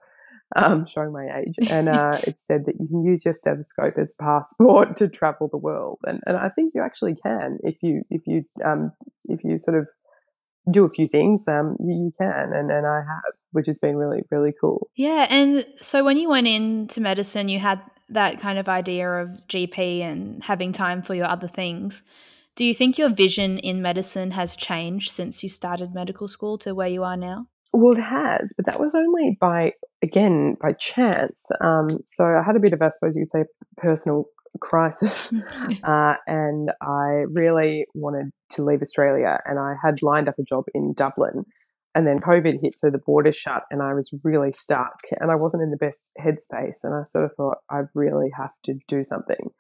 um, 0.56 0.86
showing 0.86 1.12
my 1.12 1.28
age. 1.40 1.56
And 1.70 1.90
uh, 1.90 2.20
it 2.28 2.40
said 2.40 2.66
that 2.66 2.76
you 2.80 2.88
can 2.88 3.04
use 3.04 3.26
your 3.26 3.34
stethoscope 3.34 3.98
as 3.98 4.16
passport 4.20 4.98
to 4.98 5.10
travel 5.10 5.48
the 5.48 5.58
world, 5.58 6.00
and 6.06 6.22
and 6.26 6.38
I 6.38 6.50
think 6.50 6.74
you 6.76 6.82
actually 6.82 7.16
can 7.16 7.60
if 7.64 7.76
you 7.82 8.02
if 8.10 8.22
you 8.26 8.44
um, 8.64 8.92
if 9.26 9.44
you 9.44 9.58
sort 9.58 9.78
of 9.78 9.88
do 10.72 10.84
a 10.84 10.90
few 10.90 11.08
things, 11.08 11.48
um, 11.48 11.78
you, 11.80 12.06
you, 12.06 12.12
can, 12.18 12.52
and 12.54 12.72
and 12.72 12.88
I 12.88 12.98
have, 12.98 13.34
which 13.52 13.68
has 13.68 13.80
been 13.80 13.98
really 13.98 14.24
really 14.32 14.54
cool. 14.60 14.90
Yeah, 14.96 15.28
and 15.30 15.66
so 15.82 16.04
when 16.04 16.18
you 16.18 16.30
went 16.30 16.48
into 16.48 17.02
medicine, 17.02 17.50
you 17.50 17.60
had 17.60 17.82
that 18.10 18.40
kind 18.40 18.60
of 18.60 18.70
idea 18.70 19.10
of 19.10 19.30
GP 19.48 20.02
and 20.02 20.44
having 20.44 20.72
time 20.72 21.02
for 21.02 21.16
your 21.16 21.26
other 21.26 21.48
things. 21.48 22.04
Do 22.56 22.64
you 22.64 22.74
think 22.74 22.98
your 22.98 23.10
vision 23.10 23.58
in 23.58 23.82
medicine 23.82 24.32
has 24.32 24.56
changed 24.56 25.12
since 25.12 25.44
you 25.44 25.50
started 25.50 25.94
medical 25.94 26.28
school 26.28 26.58
to 26.60 26.74
where 26.74 26.88
you 26.88 27.04
are 27.04 27.18
now? 27.18 27.48
Well, 27.74 27.98
it 27.98 28.02
has, 28.02 28.54
but 28.56 28.66
that 28.68 28.80
was 28.80 28.96
only 28.96 29.38
by, 29.40 29.74
again, 30.02 30.56
by 30.62 30.74
chance. 30.74 31.50
Um, 31.62 32.00
so 32.06 32.26
I 32.26 32.44
had 32.46 32.56
a 32.56 32.60
bit 32.60 32.74
of, 32.74 32.82
I 32.82 32.90
suppose 32.90 33.16
you 33.16 33.24
could 33.24 33.32
say, 33.32 33.46
personal 33.78 34.26
crisis. 34.60 35.36
uh, 35.84 36.14
and 36.28 36.72
I 36.82 37.26
really 37.32 37.86
wanted 37.94 38.32
to 38.52 38.64
leave 38.64 38.82
Australia. 38.82 39.40
And 39.46 39.60
I 39.60 39.76
had 39.84 40.02
lined 40.02 40.30
up 40.30 40.40
a 40.40 40.44
job 40.44 40.66
in 40.74 40.94
Dublin. 40.94 41.46
And 41.94 42.06
then 42.06 42.20
COVID 42.20 42.62
hit, 42.62 42.78
so 42.78 42.90
the 42.90 42.98
borders 42.98 43.38
shut, 43.38 43.64
and 43.72 43.82
I 43.82 43.94
was 43.94 44.14
really 44.26 44.52
stuck. 44.52 45.00
And 45.18 45.32
I 45.32 45.36
wasn't 45.36 45.64
in 45.64 45.72
the 45.72 45.78
best 45.78 46.12
headspace. 46.20 46.84
And 46.84 46.94
I 46.94 47.04
sort 47.04 47.24
of 47.24 47.32
thought, 47.38 47.58
I 47.70 47.84
really 47.94 48.32
have 48.38 48.52
to 48.66 48.74
do 48.90 49.02
something. 49.02 49.52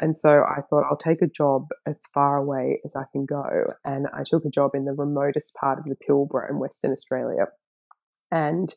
And 0.00 0.18
so 0.18 0.42
I 0.42 0.60
thought 0.68 0.84
I'll 0.90 0.96
take 0.96 1.22
a 1.22 1.28
job 1.28 1.68
as 1.86 1.98
far 2.12 2.38
away 2.38 2.80
as 2.84 2.96
I 2.96 3.04
can 3.12 3.26
go. 3.26 3.74
And 3.84 4.06
I 4.12 4.22
took 4.24 4.44
a 4.44 4.50
job 4.50 4.72
in 4.74 4.84
the 4.84 4.92
remotest 4.92 5.56
part 5.60 5.78
of 5.78 5.84
the 5.84 5.96
Pilbara 5.96 6.50
in 6.50 6.58
Western 6.58 6.90
Australia. 6.90 7.46
And 8.30 8.74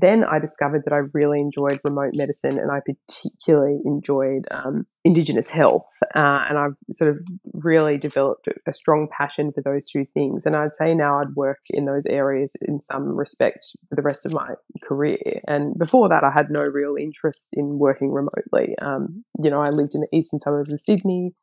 then 0.00 0.24
I 0.24 0.38
discovered 0.38 0.82
that 0.84 0.92
I 0.92 1.08
really 1.14 1.40
enjoyed 1.40 1.80
remote 1.82 2.10
medicine 2.12 2.58
and 2.58 2.70
I 2.70 2.80
particularly 2.80 3.80
enjoyed 3.84 4.44
um, 4.50 4.84
Indigenous 5.04 5.48
health. 5.48 5.88
Uh, 6.14 6.44
and 6.48 6.58
I've 6.58 6.76
sort 6.90 7.10
of 7.10 7.24
really 7.54 7.96
developed 7.96 8.48
a 8.66 8.74
strong 8.74 9.08
passion 9.10 9.52
for 9.52 9.62
those 9.62 9.88
two 9.88 10.04
things. 10.04 10.44
And 10.44 10.54
I'd 10.54 10.74
say 10.74 10.94
now 10.94 11.20
I'd 11.20 11.34
work 11.34 11.60
in 11.70 11.86
those 11.86 12.04
areas 12.04 12.56
in 12.60 12.80
some 12.80 13.16
respect 13.16 13.68
for 13.88 13.96
the 13.96 14.02
rest 14.02 14.26
of 14.26 14.34
my 14.34 14.54
career. 14.82 15.40
And 15.48 15.78
before 15.78 16.10
that, 16.10 16.24
I 16.24 16.30
had 16.30 16.50
no 16.50 16.60
real 16.60 16.96
interest 16.98 17.50
in 17.54 17.78
working 17.78 18.12
remotely. 18.12 18.76
Um, 18.82 19.24
you 19.42 19.50
know, 19.50 19.62
I 19.62 19.70
lived 19.70 19.94
in 19.94 20.02
the 20.02 20.16
eastern 20.16 20.40
suburbs 20.40 20.72
of 20.72 20.80
Sydney. 20.80 21.34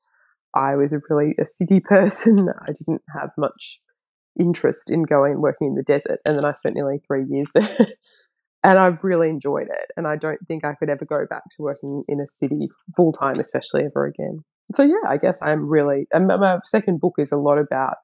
I 0.54 0.76
was 0.76 0.94
a 0.94 1.02
really 1.10 1.34
a 1.40 1.46
city 1.46 1.80
person. 1.84 2.50
I 2.62 2.68
didn't 2.68 3.02
have 3.20 3.32
much 3.36 3.80
interest 4.40 4.92
in 4.92 5.04
going 5.04 5.34
and 5.34 5.42
working 5.42 5.68
in 5.68 5.76
the 5.76 5.84
desert. 5.84 6.20
And 6.26 6.36
then 6.36 6.46
I 6.46 6.54
spent 6.54 6.76
nearly 6.76 7.00
three 7.08 7.26
years 7.26 7.52
there. 7.54 7.88
and 8.64 8.80
I've 8.80 9.04
really 9.04 9.30
enjoyed 9.30 9.68
it. 9.68 9.92
And 9.98 10.08
I 10.08 10.16
don't 10.16 10.40
think 10.48 10.66
I 10.66 10.74
could 10.74 10.90
ever 10.90 11.06
go 11.06 11.26
back 11.30 11.44
to 11.52 11.56
working 11.60 12.04
in 12.08 12.20
a 12.20 12.28
city 12.28 12.70
full 12.96 13.12
time, 13.12 13.40
especially 13.40 13.84
ever 13.86 14.06
again. 14.06 14.44
So 14.74 14.84
yeah, 14.84 15.08
I 15.08 15.18
guess 15.18 15.42
I'm 15.42 15.68
really. 15.68 16.08
My 16.14 16.60
second 16.66 17.00
book 17.02 17.16
is 17.18 17.32
a 17.32 17.38
lot 17.38 17.58
about 17.58 17.98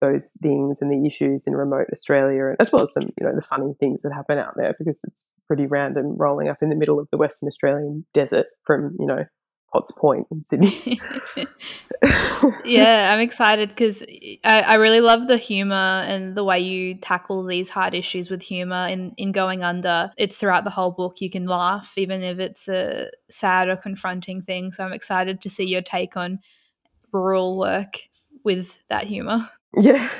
those 0.00 0.32
things 0.42 0.80
and 0.80 0.90
the 0.90 1.06
issues 1.06 1.46
in 1.46 1.54
remote 1.54 1.88
Australia, 1.92 2.54
as 2.60 2.72
well 2.72 2.82
as 2.82 2.92
some, 2.92 3.04
you 3.20 3.26
know, 3.26 3.34
the 3.34 3.42
funny 3.42 3.74
things 3.80 4.02
that 4.02 4.12
happen 4.14 4.38
out 4.38 4.54
there 4.56 4.74
because 4.78 5.02
it's 5.04 5.28
pretty 5.46 5.66
random 5.66 6.16
rolling 6.16 6.48
up 6.48 6.58
in 6.62 6.68
the 6.68 6.76
middle 6.76 7.00
of 7.00 7.08
the 7.10 7.18
Western 7.18 7.48
Australian 7.48 8.06
desert 8.14 8.46
from, 8.64 8.96
you 8.98 9.06
know, 9.06 9.24
Potts 9.72 9.92
Point 9.92 10.26
in 10.30 10.44
Sydney. 10.44 11.00
yeah, 12.64 13.12
I'm 13.12 13.20
excited 13.20 13.68
because 13.68 14.02
I, 14.44 14.62
I, 14.62 14.74
really 14.76 15.00
love 15.00 15.28
the 15.28 15.36
humor 15.36 16.02
and 16.06 16.34
the 16.34 16.44
way 16.44 16.58
you 16.60 16.94
tackle 16.94 17.44
these 17.44 17.68
hard 17.68 17.94
issues 17.94 18.30
with 18.30 18.40
humor 18.40 18.86
in, 18.86 19.12
in 19.16 19.32
Going 19.32 19.62
Under. 19.62 20.10
It's 20.16 20.38
throughout 20.38 20.64
the 20.64 20.70
whole 20.70 20.90
book. 20.90 21.20
You 21.20 21.30
can 21.30 21.46
laugh 21.46 21.94
even 21.96 22.22
if 22.22 22.38
it's 22.38 22.68
a 22.68 23.10
sad 23.30 23.68
or 23.68 23.76
confronting 23.76 24.40
thing. 24.40 24.72
So 24.72 24.84
I'm 24.84 24.92
excited 24.92 25.40
to 25.42 25.50
see 25.50 25.64
your 25.64 25.82
take 25.82 26.16
on 26.16 26.40
rural 27.12 27.58
work 27.58 27.98
with 28.44 28.86
that 28.88 29.04
humor. 29.04 29.48
Yeah. 29.76 30.08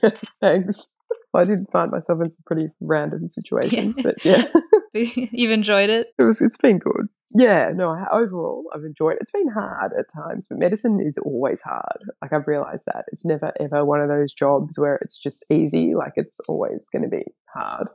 Yeah, 0.00 0.10
thanks. 0.40 0.94
I 1.40 1.44
did 1.44 1.66
find 1.72 1.90
myself 1.90 2.20
in 2.20 2.30
some 2.30 2.42
pretty 2.46 2.68
random 2.80 3.28
situations, 3.28 3.96
yeah. 3.98 4.02
but 4.02 4.24
yeah. 4.24 4.44
You've 4.94 5.50
enjoyed 5.50 5.88
it? 5.88 6.08
It 6.18 6.24
was. 6.24 6.42
It's 6.42 6.58
been 6.58 6.78
good. 6.78 7.06
Yeah. 7.34 7.70
No. 7.74 7.96
Overall, 8.12 8.64
I've 8.74 8.84
enjoyed 8.84 9.14
it. 9.14 9.18
It's 9.22 9.30
been 9.30 9.48
hard 9.48 9.92
at 9.98 10.06
times, 10.14 10.46
but 10.48 10.58
medicine 10.58 11.00
is 11.00 11.16
always 11.24 11.62
hard. 11.62 12.02
Like 12.20 12.34
I've 12.34 12.46
realised 12.46 12.84
that 12.86 13.06
it's 13.10 13.24
never 13.24 13.52
ever 13.58 13.86
one 13.86 14.00
of 14.00 14.08
those 14.08 14.34
jobs 14.34 14.78
where 14.78 14.96
it's 14.96 15.20
just 15.22 15.50
easy. 15.50 15.94
Like 15.94 16.12
it's 16.16 16.38
always 16.48 16.88
going 16.92 17.04
to 17.04 17.08
be 17.08 17.24
hard. 17.54 17.88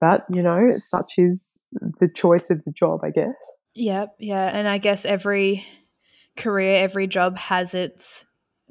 but 0.00 0.24
you 0.30 0.42
know, 0.42 0.70
such 0.72 1.14
is 1.18 1.60
the 2.00 2.08
choice 2.08 2.48
of 2.48 2.64
the 2.64 2.72
job, 2.72 3.00
I 3.04 3.10
guess. 3.10 3.52
Yep, 3.74 4.16
yeah, 4.18 4.50
and 4.52 4.68
I 4.68 4.78
guess 4.78 5.04
every 5.04 5.64
career, 6.36 6.82
every 6.82 7.06
job 7.06 7.38
has 7.38 7.74
its 7.74 8.24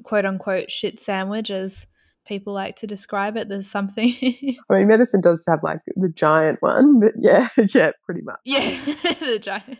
quote 0.04 0.24
unquote 0.24 0.70
shit 0.70 1.00
sandwich, 1.00 1.50
as 1.50 1.86
people 2.26 2.52
like 2.52 2.76
to 2.76 2.86
describe 2.86 3.36
it. 3.36 3.48
There's 3.48 3.68
something. 3.68 4.14
I 4.70 4.74
mean, 4.74 4.88
medicine 4.88 5.20
does 5.20 5.44
have 5.48 5.62
like 5.62 5.80
the 5.96 6.08
giant 6.08 6.60
one, 6.60 7.00
but 7.00 7.12
yeah, 7.18 7.48
yeah, 7.74 7.90
pretty 8.04 8.22
much. 8.22 8.38
Yeah, 8.44 8.60
the 9.20 9.38
giant. 9.40 9.78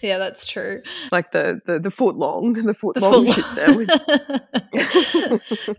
yeah, 0.00 0.18
that's 0.18 0.46
true. 0.46 0.82
Like 1.10 1.32
the 1.32 1.60
the, 1.66 1.78
the 1.78 1.90
foot 1.90 2.16
long, 2.16 2.54
the 2.54 2.74
foot 2.74 2.94
the 2.94 3.00
long 3.00 3.26
foot 3.26 3.34
shit 3.34 3.44
sandwich. 3.46 3.90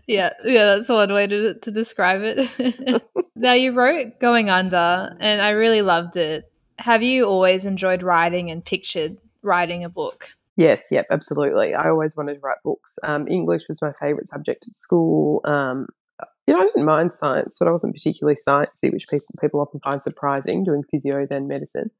yeah, 0.06 0.30
yeah, 0.44 0.76
that's 0.76 0.88
one 0.88 1.12
way 1.12 1.26
to 1.26 1.54
to 1.54 1.70
describe 1.70 2.20
it. 2.22 3.02
now 3.36 3.52
you 3.52 3.72
wrote 3.72 4.18
Going 4.20 4.50
Under, 4.50 5.16
and 5.20 5.42
I 5.42 5.50
really 5.50 5.82
loved 5.82 6.16
it. 6.16 6.50
Have 6.78 7.02
you 7.02 7.24
always 7.24 7.64
enjoyed 7.64 8.02
writing 8.02 8.50
and 8.50 8.64
pictured 8.64 9.18
writing 9.42 9.84
a 9.84 9.88
book? 9.88 10.28
Yes, 10.56 10.88
yep, 10.90 11.06
absolutely. 11.10 11.74
I 11.74 11.88
always 11.88 12.16
wanted 12.16 12.34
to 12.34 12.40
write 12.40 12.62
books. 12.62 12.98
Um, 13.02 13.26
English 13.26 13.68
was 13.68 13.82
my 13.82 13.92
favourite 13.92 14.28
subject 14.28 14.66
at 14.68 14.74
school. 14.74 15.40
Um, 15.44 15.88
you 16.46 16.54
know, 16.54 16.60
I 16.60 16.66
didn't 16.66 16.84
mind 16.84 17.12
science, 17.12 17.56
but 17.58 17.66
I 17.66 17.72
wasn't 17.72 17.94
particularly 17.94 18.36
sciencey, 18.36 18.92
which 18.92 19.06
people 19.10 19.26
people 19.40 19.60
often 19.60 19.80
find 19.80 20.02
surprising 20.02 20.62
doing 20.62 20.84
physio 20.84 21.26
then 21.26 21.48
medicine. 21.48 21.90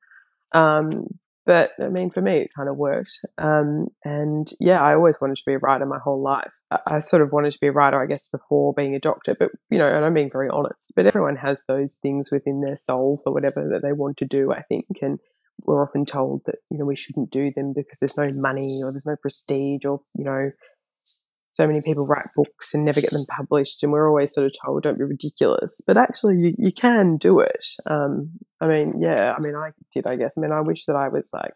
Um, 0.53 1.19
but 1.47 1.73
I 1.81 1.89
mean, 1.89 2.11
for 2.11 2.21
me, 2.21 2.39
it 2.39 2.51
kind 2.57 2.69
of 2.69 2.77
worked. 2.77 3.21
Um, 3.39 3.89
and 4.05 4.49
yeah, 4.61 4.81
I 4.81 4.95
always 4.95 5.17
wanted 5.21 5.37
to 5.37 5.43
be 5.47 5.55
a 5.55 5.59
writer 5.59 5.85
my 5.85 5.99
whole 5.99 6.23
life. 6.23 6.51
I, 6.71 6.79
I, 6.87 6.99
sort 7.01 7.23
of 7.23 7.33
wanted 7.33 7.53
to 7.53 7.59
be 7.61 7.67
a 7.67 7.73
writer, 7.73 8.03
I 8.03 8.07
guess, 8.07 8.29
before 8.29 8.73
being 8.73 8.95
a 8.95 9.01
doctor. 9.01 9.37
But 9.39 9.51
you 9.71 9.79
know, 9.79 9.91
and 9.91 10.05
I'm 10.05 10.15
being 10.15 10.31
very 10.31 10.49
honest. 10.49 10.93
But 10.97 11.07
everyone 11.07 11.37
has 11.37 11.63
those 11.69 11.99
things 12.01 12.31
within 12.33 12.61
their 12.61 12.77
souls 12.77 13.23
or 13.27 13.33
whatever 13.33 13.69
that 13.69 13.83
they 13.83 13.93
want 13.93 14.17
to 14.19 14.25
do. 14.25 14.53
I 14.53 14.63
think, 14.63 14.87
and 15.03 15.19
we're 15.63 15.83
often 15.83 16.07
told 16.07 16.43
that 16.47 16.57
you 16.71 16.79
know 16.79 16.87
we 16.87 16.97
shouldn't 16.97 17.31
do 17.31 17.53
them 17.55 17.73
because 17.75 17.99
there's 18.01 18.19
no 18.19 18.33
money 18.41 18.81
or 18.83 18.93
there's 18.93 19.07
no 19.07 19.17
prestige 19.17 19.85
or 19.85 20.01
you 20.17 20.25
know 20.25 20.51
so 21.55 21.67
many 21.69 21.79
people 21.85 22.07
write 22.07 22.27
books 22.35 22.75
and 22.75 22.85
never 22.85 23.01
get 23.01 23.11
them 23.11 23.25
published 23.37 23.83
and 23.83 23.93
we're 23.93 24.09
always 24.09 24.35
sort 24.35 24.47
of 24.47 24.53
told 24.65 24.83
don't 24.83 24.99
be 24.99 25.05
ridiculous 25.05 25.81
but 25.87 25.97
actually 25.97 26.37
you, 26.39 26.55
you 26.59 26.73
can 26.73 27.17
do 27.17 27.41
it 27.41 27.65
um, 27.89 28.31
i 28.61 28.67
mean 28.67 28.95
yeah 29.01 29.35
i 29.37 29.41
mean 29.41 29.55
i 29.55 29.71
did 29.95 30.07
i 30.07 30.17
guess 30.17 30.35
i 30.37 30.41
mean 30.41 30.53
i 30.53 30.61
wish 30.61 30.85
that 30.85 30.97
i 30.97 31.09
was 31.09 31.31
like 31.33 31.53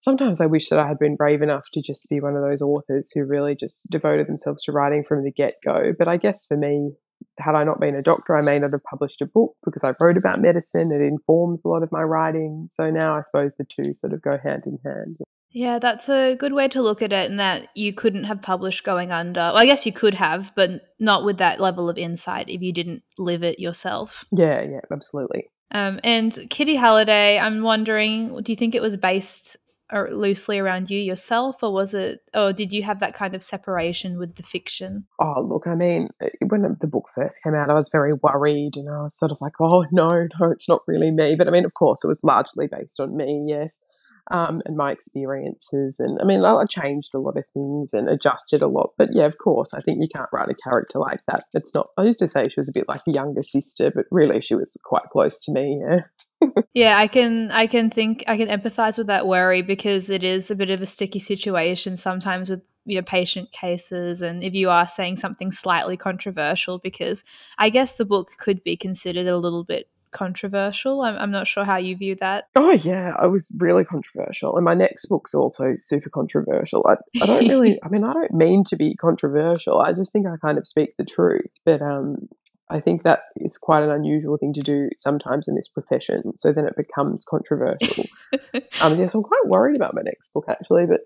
sometimes 0.00 0.40
i 0.40 0.46
wish 0.46 0.68
that 0.68 0.78
i 0.78 0.86
had 0.86 0.98
been 0.98 1.16
brave 1.16 1.40
enough 1.40 1.66
to 1.72 1.80
just 1.80 2.08
be 2.10 2.20
one 2.20 2.36
of 2.36 2.42
those 2.42 2.60
authors 2.60 3.10
who 3.14 3.24
really 3.24 3.54
just 3.54 3.88
devoted 3.90 4.26
themselves 4.26 4.62
to 4.64 4.72
writing 4.72 5.04
from 5.06 5.24
the 5.24 5.32
get-go 5.32 5.92
but 5.98 6.08
i 6.08 6.16
guess 6.16 6.44
for 6.46 6.56
me 6.56 6.90
had 7.38 7.54
I 7.54 7.64
not 7.64 7.80
been 7.80 7.94
a 7.94 8.02
doctor, 8.02 8.36
I 8.36 8.44
may 8.44 8.58
not 8.58 8.72
have 8.72 8.84
published 8.84 9.20
a 9.20 9.26
book 9.26 9.54
because 9.64 9.82
I 9.82 9.94
wrote 10.00 10.16
about 10.16 10.40
medicine. 10.40 10.92
It 10.92 11.02
informs 11.02 11.62
a 11.64 11.68
lot 11.68 11.82
of 11.82 11.90
my 11.90 12.02
writing. 12.02 12.68
So 12.70 12.90
now 12.90 13.16
I 13.16 13.22
suppose 13.22 13.54
the 13.56 13.64
two 13.64 13.94
sort 13.94 14.12
of 14.12 14.22
go 14.22 14.38
hand 14.42 14.64
in 14.66 14.78
hand. 14.84 15.16
Yeah, 15.54 15.78
that's 15.78 16.08
a 16.08 16.34
good 16.34 16.52
way 16.52 16.66
to 16.68 16.82
look 16.82 17.00
at 17.00 17.12
it, 17.12 17.30
and 17.30 17.38
that 17.38 17.68
you 17.76 17.94
couldn't 17.94 18.24
have 18.24 18.42
published 18.42 18.82
Going 18.82 19.12
Under. 19.12 19.40
Well, 19.40 19.58
I 19.58 19.66
guess 19.66 19.86
you 19.86 19.92
could 19.92 20.14
have, 20.14 20.52
but 20.56 20.70
not 20.98 21.24
with 21.24 21.38
that 21.38 21.60
level 21.60 21.88
of 21.88 21.96
insight 21.96 22.48
if 22.48 22.60
you 22.60 22.72
didn't 22.72 23.04
live 23.18 23.44
it 23.44 23.60
yourself. 23.60 24.24
Yeah, 24.32 24.62
yeah, 24.62 24.80
absolutely. 24.92 25.50
Um, 25.70 26.00
and 26.02 26.36
Kitty 26.50 26.74
Halliday, 26.74 27.38
I'm 27.38 27.62
wondering, 27.62 28.36
do 28.42 28.50
you 28.50 28.56
think 28.56 28.74
it 28.74 28.82
was 28.82 28.96
based 28.96 29.56
or 29.92 30.10
loosely 30.10 30.58
around 30.58 30.90
you 30.90 30.98
yourself 30.98 31.62
or 31.62 31.72
was 31.72 31.92
it 31.94 32.20
or 32.32 32.52
did 32.52 32.72
you 32.72 32.82
have 32.82 33.00
that 33.00 33.14
kind 33.14 33.34
of 33.34 33.42
separation 33.42 34.18
with 34.18 34.34
the 34.36 34.42
fiction 34.42 35.04
oh 35.20 35.46
look 35.46 35.66
i 35.66 35.74
mean 35.74 36.08
eh, 36.22 36.30
when 36.48 36.62
the 36.80 36.86
book 36.86 37.04
first 37.14 37.42
came 37.44 37.54
out 37.54 37.68
i 37.68 37.74
was 37.74 37.90
very 37.92 38.12
worried 38.22 38.76
and 38.76 38.88
i 38.88 39.02
was 39.02 39.16
sort 39.16 39.30
of 39.30 39.38
like 39.42 39.52
oh 39.60 39.84
no 39.92 40.26
no 40.40 40.50
it's 40.50 40.68
not 40.68 40.80
really 40.86 41.10
me 41.10 41.34
but 41.36 41.46
i 41.46 41.50
mean 41.50 41.66
of 41.66 41.74
course 41.74 42.02
it 42.02 42.08
was 42.08 42.24
largely 42.24 42.66
based 42.66 42.98
on 42.98 43.14
me 43.14 43.44
yes 43.46 43.82
um, 44.30 44.62
and 44.64 44.76
my 44.76 44.90
experiences 44.90 46.00
and 46.00 46.18
i 46.20 46.24
mean 46.24 46.44
i 46.44 46.64
changed 46.64 47.14
a 47.14 47.18
lot 47.18 47.36
of 47.36 47.46
things 47.52 47.92
and 47.92 48.08
adjusted 48.08 48.62
a 48.62 48.66
lot 48.66 48.90
but 48.96 49.08
yeah 49.12 49.26
of 49.26 49.38
course 49.38 49.74
i 49.74 49.80
think 49.80 49.98
you 50.00 50.08
can't 50.14 50.30
write 50.32 50.48
a 50.48 50.54
character 50.54 50.98
like 50.98 51.20
that. 51.26 51.44
It's 51.52 51.74
not 51.74 51.88
i 51.98 52.04
used 52.04 52.18
to 52.20 52.28
say 52.28 52.48
she 52.48 52.60
was 52.60 52.68
a 52.68 52.72
bit 52.72 52.88
like 52.88 53.02
a 53.06 53.12
younger 53.12 53.42
sister 53.42 53.90
but 53.90 54.06
really 54.10 54.40
she 54.40 54.54
was 54.54 54.76
quite 54.84 55.04
close 55.12 55.44
to 55.44 55.52
me 55.52 55.80
yeah. 55.86 56.00
Yeah, 56.74 56.98
I 56.98 57.06
can 57.06 57.50
I 57.52 57.66
can 57.66 57.90
think 57.90 58.24
I 58.26 58.36
can 58.36 58.48
empathize 58.48 58.98
with 58.98 59.06
that 59.06 59.26
worry 59.26 59.62
because 59.62 60.10
it 60.10 60.24
is 60.24 60.50
a 60.50 60.54
bit 60.54 60.70
of 60.70 60.82
a 60.82 60.86
sticky 60.86 61.20
situation 61.20 61.96
sometimes 61.96 62.50
with 62.50 62.62
you 62.84 62.96
know 62.96 63.02
patient 63.02 63.50
cases 63.52 64.20
and 64.20 64.42
if 64.42 64.52
you 64.52 64.68
are 64.68 64.86
saying 64.86 65.16
something 65.16 65.50
slightly 65.50 65.96
controversial 65.96 66.78
because 66.78 67.24
I 67.58 67.70
guess 67.70 67.96
the 67.96 68.04
book 68.04 68.32
could 68.38 68.62
be 68.62 68.76
considered 68.76 69.26
a 69.26 69.38
little 69.38 69.64
bit 69.64 69.88
controversial. 70.14 71.02
I'm, 71.02 71.16
I'm 71.16 71.30
not 71.30 71.46
sure 71.46 71.64
how 71.64 71.76
you 71.76 71.96
view 71.96 72.14
that. 72.16 72.48
Oh 72.56 72.72
yeah, 72.72 73.12
I 73.18 73.26
was 73.26 73.54
really 73.58 73.84
controversial, 73.84 74.56
and 74.56 74.64
my 74.64 74.74
next 74.74 75.06
book's 75.06 75.34
also 75.34 75.72
super 75.74 76.08
controversial. 76.08 76.86
I, 76.86 76.94
I 77.22 77.26
don't 77.26 77.48
really, 77.48 77.78
I 77.84 77.88
mean, 77.88 78.04
I 78.04 78.12
don't 78.14 78.32
mean 78.32 78.64
to 78.68 78.76
be 78.76 78.94
controversial. 78.94 79.80
I 79.80 79.92
just 79.92 80.12
think 80.12 80.26
I 80.26 80.36
kind 80.40 80.56
of 80.56 80.66
speak 80.66 80.96
the 80.96 81.04
truth, 81.04 81.50
but 81.66 81.82
um, 81.82 82.28
I 82.70 82.80
think 82.80 83.02
that 83.02 83.20
is 83.36 83.58
quite 83.58 83.82
an 83.82 83.90
unusual 83.90 84.38
thing 84.38 84.54
to 84.54 84.62
do 84.62 84.88
sometimes 84.96 85.46
in 85.46 85.54
this 85.54 85.68
profession. 85.68 86.38
So 86.38 86.52
then 86.52 86.66
it 86.66 86.76
becomes 86.76 87.24
controversial. 87.24 88.06
um, 88.80 88.94
yes, 88.96 89.14
I'm 89.14 89.22
quite 89.22 89.46
worried 89.46 89.76
about 89.76 89.94
my 89.94 90.02
next 90.02 90.32
book 90.32 90.46
actually, 90.48 90.86
but 90.86 91.00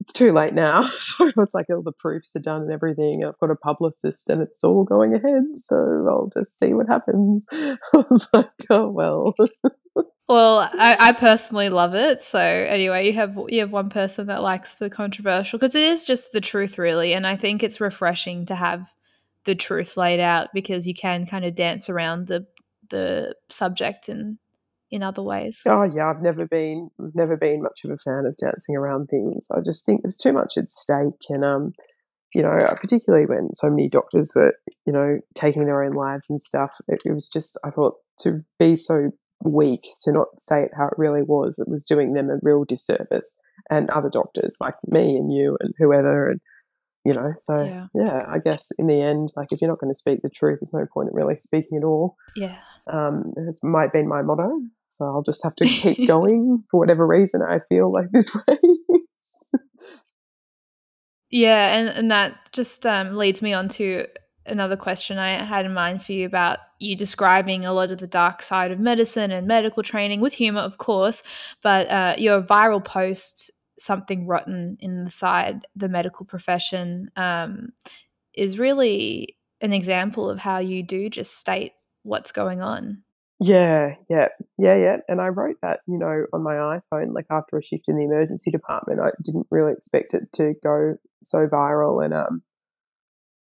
it's 0.00 0.12
too 0.12 0.32
late 0.32 0.54
now. 0.54 0.82
So 1.16 1.30
it's 1.36 1.54
like 1.54 1.66
all 1.70 1.82
the 1.82 1.92
proofs 1.92 2.36
are 2.36 2.40
done 2.40 2.62
and 2.62 2.72
everything. 2.72 3.24
I've 3.24 3.38
got 3.38 3.50
a 3.50 3.56
publicist 3.56 4.28
and 4.28 4.42
it's 4.42 4.62
all 4.62 4.84
going 4.84 5.14
ahead. 5.14 5.44
So 5.54 5.76
I'll 6.08 6.30
just 6.32 6.58
see 6.58 6.74
what 6.74 6.88
happens. 6.88 7.46
I 7.52 7.78
was 8.10 8.28
like, 8.34 8.50
oh 8.68 8.88
well. 8.88 9.34
well, 10.28 10.58
I, 10.58 10.96
I, 10.98 11.12
personally 11.12 11.70
love 11.70 11.94
it. 11.94 12.22
So 12.22 12.38
anyway, 12.38 13.06
you 13.06 13.14
have 13.14 13.38
you 13.48 13.60
have 13.60 13.72
one 13.72 13.88
person 13.88 14.26
that 14.26 14.42
likes 14.42 14.72
the 14.72 14.90
controversial 14.90 15.58
because 15.58 15.74
it 15.74 15.82
is 15.82 16.04
just 16.04 16.32
the 16.32 16.40
truth, 16.40 16.76
really, 16.76 17.14
and 17.14 17.26
I 17.26 17.36
think 17.36 17.62
it's 17.62 17.80
refreshing 17.80 18.46
to 18.46 18.54
have 18.54 18.92
the 19.44 19.54
truth 19.54 19.96
laid 19.96 20.20
out 20.20 20.48
because 20.52 20.86
you 20.86 20.94
can 20.94 21.24
kind 21.24 21.44
of 21.44 21.54
dance 21.54 21.88
around 21.88 22.26
the 22.26 22.46
the 22.90 23.34
subject 23.48 24.08
and 24.08 24.38
in 24.90 25.02
other 25.02 25.22
ways. 25.22 25.62
Oh 25.66 25.82
yeah, 25.82 26.08
I've 26.08 26.22
never 26.22 26.46
been 26.46 26.90
never 27.14 27.36
been 27.36 27.62
much 27.62 27.84
of 27.84 27.90
a 27.90 27.98
fan 27.98 28.24
of 28.26 28.36
dancing 28.36 28.76
around 28.76 29.08
things. 29.08 29.48
I 29.50 29.60
just 29.60 29.84
think 29.84 30.02
there's 30.02 30.16
too 30.16 30.32
much 30.32 30.56
at 30.56 30.70
stake 30.70 31.28
and 31.28 31.44
um 31.44 31.72
you 32.34 32.42
know, 32.42 32.58
particularly 32.80 33.24
when 33.24 33.54
so 33.54 33.70
many 33.70 33.88
doctors 33.88 34.32
were, 34.34 34.54
you 34.84 34.92
know, 34.92 35.20
taking 35.34 35.64
their 35.64 35.82
own 35.82 35.92
lives 35.92 36.28
and 36.28 36.40
stuff. 36.40 36.72
It, 36.86 37.00
it 37.04 37.12
was 37.12 37.28
just 37.28 37.58
I 37.64 37.70
thought 37.70 37.94
to 38.20 38.44
be 38.58 38.76
so 38.76 39.12
weak 39.42 39.86
to 40.02 40.12
not 40.12 40.28
say 40.38 40.62
it 40.62 40.72
how 40.76 40.86
it 40.86 40.98
really 40.98 41.22
was, 41.22 41.58
it 41.58 41.68
was 41.68 41.86
doing 41.86 42.12
them 42.12 42.30
a 42.30 42.38
real 42.42 42.64
disservice 42.64 43.34
and 43.70 43.90
other 43.90 44.10
doctors 44.10 44.56
like 44.60 44.74
me 44.86 45.16
and 45.16 45.32
you 45.32 45.56
and 45.60 45.74
whoever 45.78 46.28
and 46.28 46.40
you 47.04 47.12
know 47.12 47.32
so 47.38 47.62
yeah. 47.62 47.86
yeah. 47.94 48.24
i 48.28 48.38
guess 48.38 48.70
in 48.78 48.86
the 48.86 49.00
end 49.00 49.30
like 49.36 49.52
if 49.52 49.60
you're 49.60 49.70
not 49.70 49.78
going 49.78 49.90
to 49.90 49.96
speak 49.96 50.20
the 50.22 50.28
truth 50.28 50.58
there's 50.60 50.72
no 50.72 50.86
point 50.92 51.08
in 51.08 51.14
really 51.14 51.36
speaking 51.36 51.78
at 51.78 51.84
all 51.84 52.16
yeah 52.34 52.58
um 52.92 53.32
it 53.36 53.54
might 53.62 53.92
be 53.92 54.02
my 54.02 54.22
motto 54.22 54.60
so 54.96 55.06
i'll 55.06 55.22
just 55.22 55.42
have 55.42 55.54
to 55.54 55.64
keep 55.64 56.06
going 56.06 56.58
for 56.70 56.80
whatever 56.80 57.06
reason 57.06 57.42
i 57.42 57.58
feel 57.68 57.92
like 57.92 58.10
this 58.12 58.36
way 58.48 58.58
yeah 61.30 61.76
and 61.76 61.88
and 61.88 62.10
that 62.10 62.38
just 62.52 62.86
um 62.86 63.16
leads 63.16 63.42
me 63.42 63.52
on 63.52 63.68
to 63.68 64.06
another 64.46 64.76
question 64.76 65.18
i 65.18 65.42
had 65.42 65.66
in 65.66 65.74
mind 65.74 66.02
for 66.02 66.12
you 66.12 66.26
about 66.26 66.58
you 66.78 66.94
describing 66.94 67.64
a 67.64 67.72
lot 67.72 67.90
of 67.90 67.98
the 67.98 68.06
dark 68.06 68.42
side 68.42 68.70
of 68.70 68.78
medicine 68.78 69.30
and 69.30 69.46
medical 69.46 69.82
training 69.82 70.20
with 70.20 70.32
humor 70.32 70.60
of 70.60 70.78
course 70.78 71.22
but 71.62 71.90
uh, 71.90 72.14
your 72.16 72.40
viral 72.40 72.84
post 72.84 73.50
something 73.78 74.26
rotten 74.26 74.76
in 74.80 75.04
the 75.04 75.10
side, 75.10 75.66
the 75.74 75.88
medical 75.88 76.26
profession, 76.26 77.10
um, 77.16 77.68
is 78.34 78.58
really 78.58 79.36
an 79.60 79.72
example 79.72 80.28
of 80.28 80.38
how 80.38 80.58
you 80.58 80.82
do 80.82 81.08
just 81.08 81.38
state 81.38 81.72
what's 82.02 82.32
going 82.32 82.60
on. 82.60 83.02
Yeah, 83.38 83.96
yeah, 84.08 84.28
yeah, 84.56 84.76
yeah. 84.76 84.96
And 85.08 85.20
I 85.20 85.28
wrote 85.28 85.56
that, 85.60 85.80
you 85.86 85.98
know, 85.98 86.24
on 86.32 86.42
my 86.42 86.54
iPhone, 86.54 87.12
like 87.12 87.26
after 87.30 87.58
a 87.58 87.62
shift 87.62 87.84
in 87.86 87.96
the 87.96 88.04
emergency 88.04 88.50
department. 88.50 89.00
I 89.00 89.10
didn't 89.22 89.46
really 89.50 89.72
expect 89.72 90.14
it 90.14 90.32
to 90.34 90.54
go 90.62 90.94
so 91.22 91.46
viral. 91.46 92.02
And 92.02 92.14
um, 92.14 92.42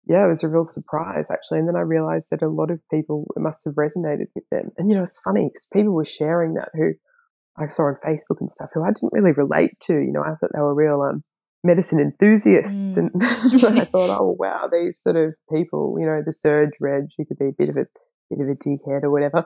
yeah, 0.05 0.25
it 0.25 0.29
was 0.29 0.43
a 0.43 0.49
real 0.49 0.65
surprise 0.65 1.29
actually. 1.31 1.59
And 1.59 1.67
then 1.67 1.75
I 1.75 1.81
realized 1.81 2.31
that 2.31 2.41
a 2.41 2.49
lot 2.49 2.71
of 2.71 2.79
people, 2.89 3.27
it 3.35 3.39
must 3.39 3.65
have 3.65 3.75
resonated 3.75 4.27
with 4.33 4.49
them. 4.49 4.71
And, 4.77 4.89
you 4.89 4.95
know, 4.95 5.03
it's 5.03 5.21
funny 5.21 5.45
because 5.45 5.69
people 5.71 5.93
were 5.93 6.05
sharing 6.05 6.55
that 6.55 6.69
who 6.73 6.93
I 7.57 7.67
saw 7.67 7.83
on 7.83 7.97
Facebook 8.03 8.39
and 8.39 8.49
stuff 8.49 8.71
who 8.73 8.83
I 8.83 8.89
didn't 8.89 9.13
really 9.13 9.31
relate 9.31 9.79
to. 9.81 9.93
You 9.93 10.11
know, 10.11 10.23
I 10.23 10.35
thought 10.35 10.51
they 10.53 10.59
were 10.59 10.73
real 10.73 11.01
um, 11.01 11.23
medicine 11.63 11.99
enthusiasts, 11.99 12.97
mm. 12.97 13.11
and 13.13 13.23
I 13.79 13.85
thought, 13.85 14.19
oh 14.19 14.35
wow, 14.39 14.67
these 14.71 14.99
sort 14.99 15.15
of 15.15 15.35
people. 15.53 15.97
You 15.99 16.07
know, 16.07 16.21
the 16.25 16.33
surge 16.33 16.73
reg, 16.81 17.03
you 17.17 17.25
could 17.25 17.37
be 17.37 17.49
a 17.49 17.55
bit 17.57 17.69
of 17.69 17.77
a 17.77 17.85
bit 18.35 18.43
of 18.43 18.49
a 18.49 18.55
dickhead 18.55 19.03
or 19.03 19.11
whatever. 19.11 19.45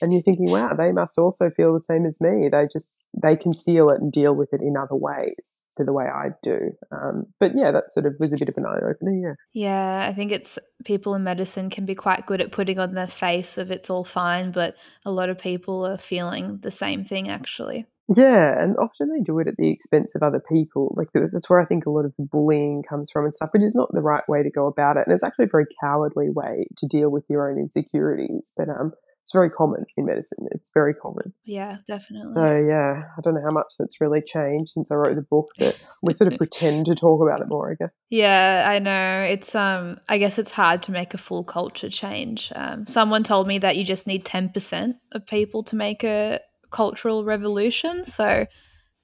And 0.00 0.12
you're 0.12 0.22
thinking, 0.22 0.50
wow, 0.50 0.74
they 0.74 0.92
must 0.92 1.18
also 1.18 1.50
feel 1.50 1.72
the 1.74 1.80
same 1.80 2.06
as 2.06 2.20
me. 2.20 2.48
They 2.50 2.66
just, 2.72 3.04
they 3.20 3.36
conceal 3.36 3.90
it 3.90 4.00
and 4.00 4.12
deal 4.12 4.34
with 4.34 4.52
it 4.52 4.60
in 4.60 4.76
other 4.76 4.94
ways 4.94 5.62
to 5.76 5.84
the 5.84 5.92
way 5.92 6.04
I 6.04 6.28
do. 6.42 6.72
Um, 6.90 7.26
but 7.40 7.52
yeah, 7.54 7.70
that 7.72 7.92
sort 7.92 8.06
of 8.06 8.14
was 8.18 8.32
a 8.32 8.36
bit 8.36 8.48
of 8.48 8.56
an 8.56 8.66
eye 8.66 8.78
opener. 8.90 9.12
Yeah. 9.12 9.34
Yeah. 9.52 10.08
I 10.08 10.14
think 10.14 10.32
it's 10.32 10.58
people 10.84 11.14
in 11.14 11.24
medicine 11.24 11.70
can 11.70 11.84
be 11.84 11.94
quite 11.94 12.26
good 12.26 12.40
at 12.40 12.52
putting 12.52 12.78
on 12.78 12.94
their 12.94 13.06
face 13.06 13.58
of 13.58 13.70
it's 13.70 13.90
all 13.90 14.04
fine, 14.04 14.52
but 14.52 14.76
a 15.04 15.10
lot 15.10 15.28
of 15.28 15.38
people 15.38 15.86
are 15.86 15.98
feeling 15.98 16.58
the 16.58 16.70
same 16.70 17.04
thing 17.04 17.28
actually. 17.28 17.86
Yeah, 18.14 18.62
and 18.62 18.76
often 18.78 19.10
they 19.10 19.22
do 19.22 19.38
it 19.38 19.48
at 19.48 19.56
the 19.56 19.70
expense 19.70 20.14
of 20.14 20.22
other 20.22 20.40
people. 20.40 20.94
Like 20.96 21.08
that's 21.12 21.50
where 21.50 21.60
I 21.60 21.66
think 21.66 21.84
a 21.84 21.90
lot 21.90 22.06
of 22.06 22.14
the 22.18 22.24
bullying 22.24 22.82
comes 22.88 23.10
from 23.10 23.24
and 23.24 23.34
stuff, 23.34 23.50
which 23.52 23.62
is 23.62 23.74
not 23.74 23.92
the 23.92 24.00
right 24.00 24.26
way 24.28 24.42
to 24.42 24.50
go 24.50 24.66
about 24.66 24.96
it. 24.96 25.04
And 25.06 25.12
it's 25.12 25.22
actually 25.22 25.46
a 25.46 25.52
very 25.52 25.66
cowardly 25.80 26.30
way 26.30 26.66
to 26.78 26.86
deal 26.86 27.10
with 27.10 27.24
your 27.28 27.50
own 27.50 27.58
insecurities. 27.58 28.52
But 28.56 28.70
um, 28.70 28.92
it's 29.28 29.34
very 29.34 29.50
common 29.50 29.84
in 29.98 30.06
medicine. 30.06 30.46
It's 30.52 30.70
very 30.72 30.94
common. 30.94 31.34
Yeah, 31.44 31.78
definitely. 31.86 32.32
So 32.34 32.66
yeah, 32.66 33.02
I 33.14 33.20
don't 33.22 33.34
know 33.34 33.42
how 33.44 33.52
much 33.52 33.74
that's 33.78 34.00
really 34.00 34.22
changed 34.22 34.70
since 34.70 34.90
I 34.90 34.94
wrote 34.94 35.16
the 35.16 35.20
book, 35.20 35.48
but 35.58 35.78
we 36.00 36.14
sort 36.14 36.32
of 36.32 36.38
pretend 36.38 36.86
to 36.86 36.94
talk 36.94 37.20
about 37.20 37.42
it 37.42 37.48
more, 37.48 37.70
I 37.70 37.74
guess. 37.74 37.92
Yeah, 38.08 38.66
I 38.66 38.78
know. 38.78 39.26
It's 39.30 39.54
um 39.54 40.00
I 40.08 40.16
guess 40.16 40.38
it's 40.38 40.54
hard 40.54 40.82
to 40.84 40.92
make 40.92 41.12
a 41.12 41.18
full 41.18 41.44
culture 41.44 41.90
change. 41.90 42.50
Um, 42.56 42.86
someone 42.86 43.22
told 43.22 43.46
me 43.46 43.58
that 43.58 43.76
you 43.76 43.84
just 43.84 44.06
need 44.06 44.24
10% 44.24 44.94
of 45.12 45.26
people 45.26 45.62
to 45.64 45.76
make 45.76 46.04
a 46.04 46.40
cultural 46.70 47.24
revolution. 47.24 48.04
So 48.04 48.46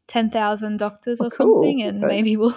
10,000 0.06 0.76
doctors 0.76 1.21
or 1.21 1.26
oh, 1.26 1.30
cool. 1.30 1.54
something 1.62 1.83
and 1.83 2.04
okay. 2.04 2.14
maybe 2.14 2.37
we'll 2.37 2.54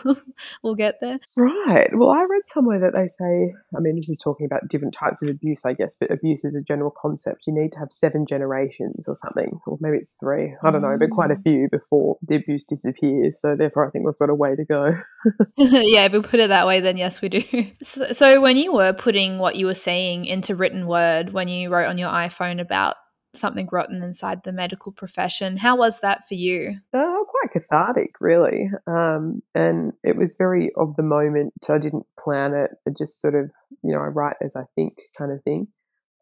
we'll 0.63 0.75
get 0.75 0.99
there. 0.99 1.15
Right. 1.37 1.89
Well, 1.93 2.09
I 2.09 2.23
read 2.23 2.41
somewhere 2.45 2.79
that 2.79 2.93
they 2.93 3.07
say, 3.07 3.53
I 3.75 3.79
mean 3.79 3.95
this 3.95 4.09
is 4.09 4.19
talking 4.21 4.45
about 4.45 4.67
different 4.67 4.93
types 4.93 5.23
of 5.23 5.29
abuse, 5.29 5.65
I 5.65 5.73
guess, 5.73 5.97
but 5.99 6.11
abuse 6.11 6.43
is 6.43 6.55
a 6.55 6.61
general 6.61 6.91
concept. 6.91 7.43
You 7.47 7.53
need 7.53 7.71
to 7.73 7.79
have 7.79 7.91
seven 7.91 8.25
generations 8.27 9.07
or 9.07 9.15
something, 9.15 9.59
or 9.65 9.77
maybe 9.79 9.97
it's 9.97 10.17
3. 10.19 10.55
I 10.63 10.71
don't 10.71 10.81
know, 10.81 10.97
but 10.99 11.09
quite 11.09 11.31
a 11.31 11.35
mm. 11.35 11.43
few 11.43 11.69
before 11.71 12.17
the 12.27 12.35
abuse 12.35 12.65
disappears. 12.65 13.39
So 13.39 13.55
therefore 13.55 13.87
I 13.87 13.91
think 13.91 14.05
we've 14.05 14.17
got 14.17 14.29
a 14.29 14.35
way 14.35 14.55
to 14.55 14.65
go. 14.65 14.93
yeah, 15.57 16.05
if 16.05 16.13
we 16.13 16.21
put 16.21 16.39
it 16.39 16.49
that 16.49 16.67
way 16.67 16.79
then 16.81 16.97
yes 16.97 17.21
we 17.21 17.29
do. 17.29 17.43
So, 17.83 18.05
so 18.07 18.41
when 18.41 18.57
you 18.57 18.73
were 18.73 18.91
putting 18.91 19.39
what 19.39 19.55
you 19.55 19.65
were 19.65 19.75
saying 19.75 20.25
into 20.25 20.55
written 20.55 20.87
word 20.87 21.31
when 21.31 21.47
you 21.47 21.69
wrote 21.69 21.87
on 21.87 21.97
your 21.97 22.09
iPhone 22.09 22.59
about 22.59 22.95
something 23.37 23.69
rotten 23.71 24.03
inside 24.03 24.43
the 24.43 24.51
medical 24.51 24.91
profession. 24.91 25.57
How 25.57 25.75
was 25.75 25.99
that 25.99 26.27
for 26.27 26.33
you? 26.33 26.75
Uh, 26.93 27.23
quite 27.27 27.51
cathartic, 27.53 28.15
really. 28.19 28.69
Um, 28.87 29.41
and 29.55 29.93
it 30.03 30.17
was 30.17 30.35
very 30.37 30.71
of 30.75 30.95
the 30.95 31.03
moment. 31.03 31.53
I 31.69 31.77
didn't 31.77 32.05
plan 32.19 32.53
it. 32.53 32.71
It 32.85 32.97
just 32.97 33.21
sort 33.21 33.35
of, 33.35 33.51
you 33.83 33.93
know, 33.93 33.99
I 33.99 34.07
write 34.07 34.37
as 34.41 34.55
I 34.55 34.63
think 34.75 34.93
kind 35.17 35.31
of 35.31 35.43
thing. 35.43 35.67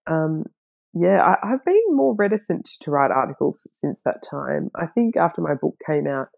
Um, 0.07 0.43
yeah, 0.93 1.22
I, 1.22 1.53
I've 1.53 1.65
been 1.65 1.75
more 1.89 2.15
reticent 2.15 2.69
to 2.81 2.91
write 2.91 3.12
articles 3.12 3.67
since 3.74 4.03
that 4.03 4.24
time. 4.29 4.69
I 4.75 4.86
think 4.88 5.17
after 5.17 5.41
my 5.41 5.53
book 5.53 5.75
came 5.86 6.07
out, 6.07 6.29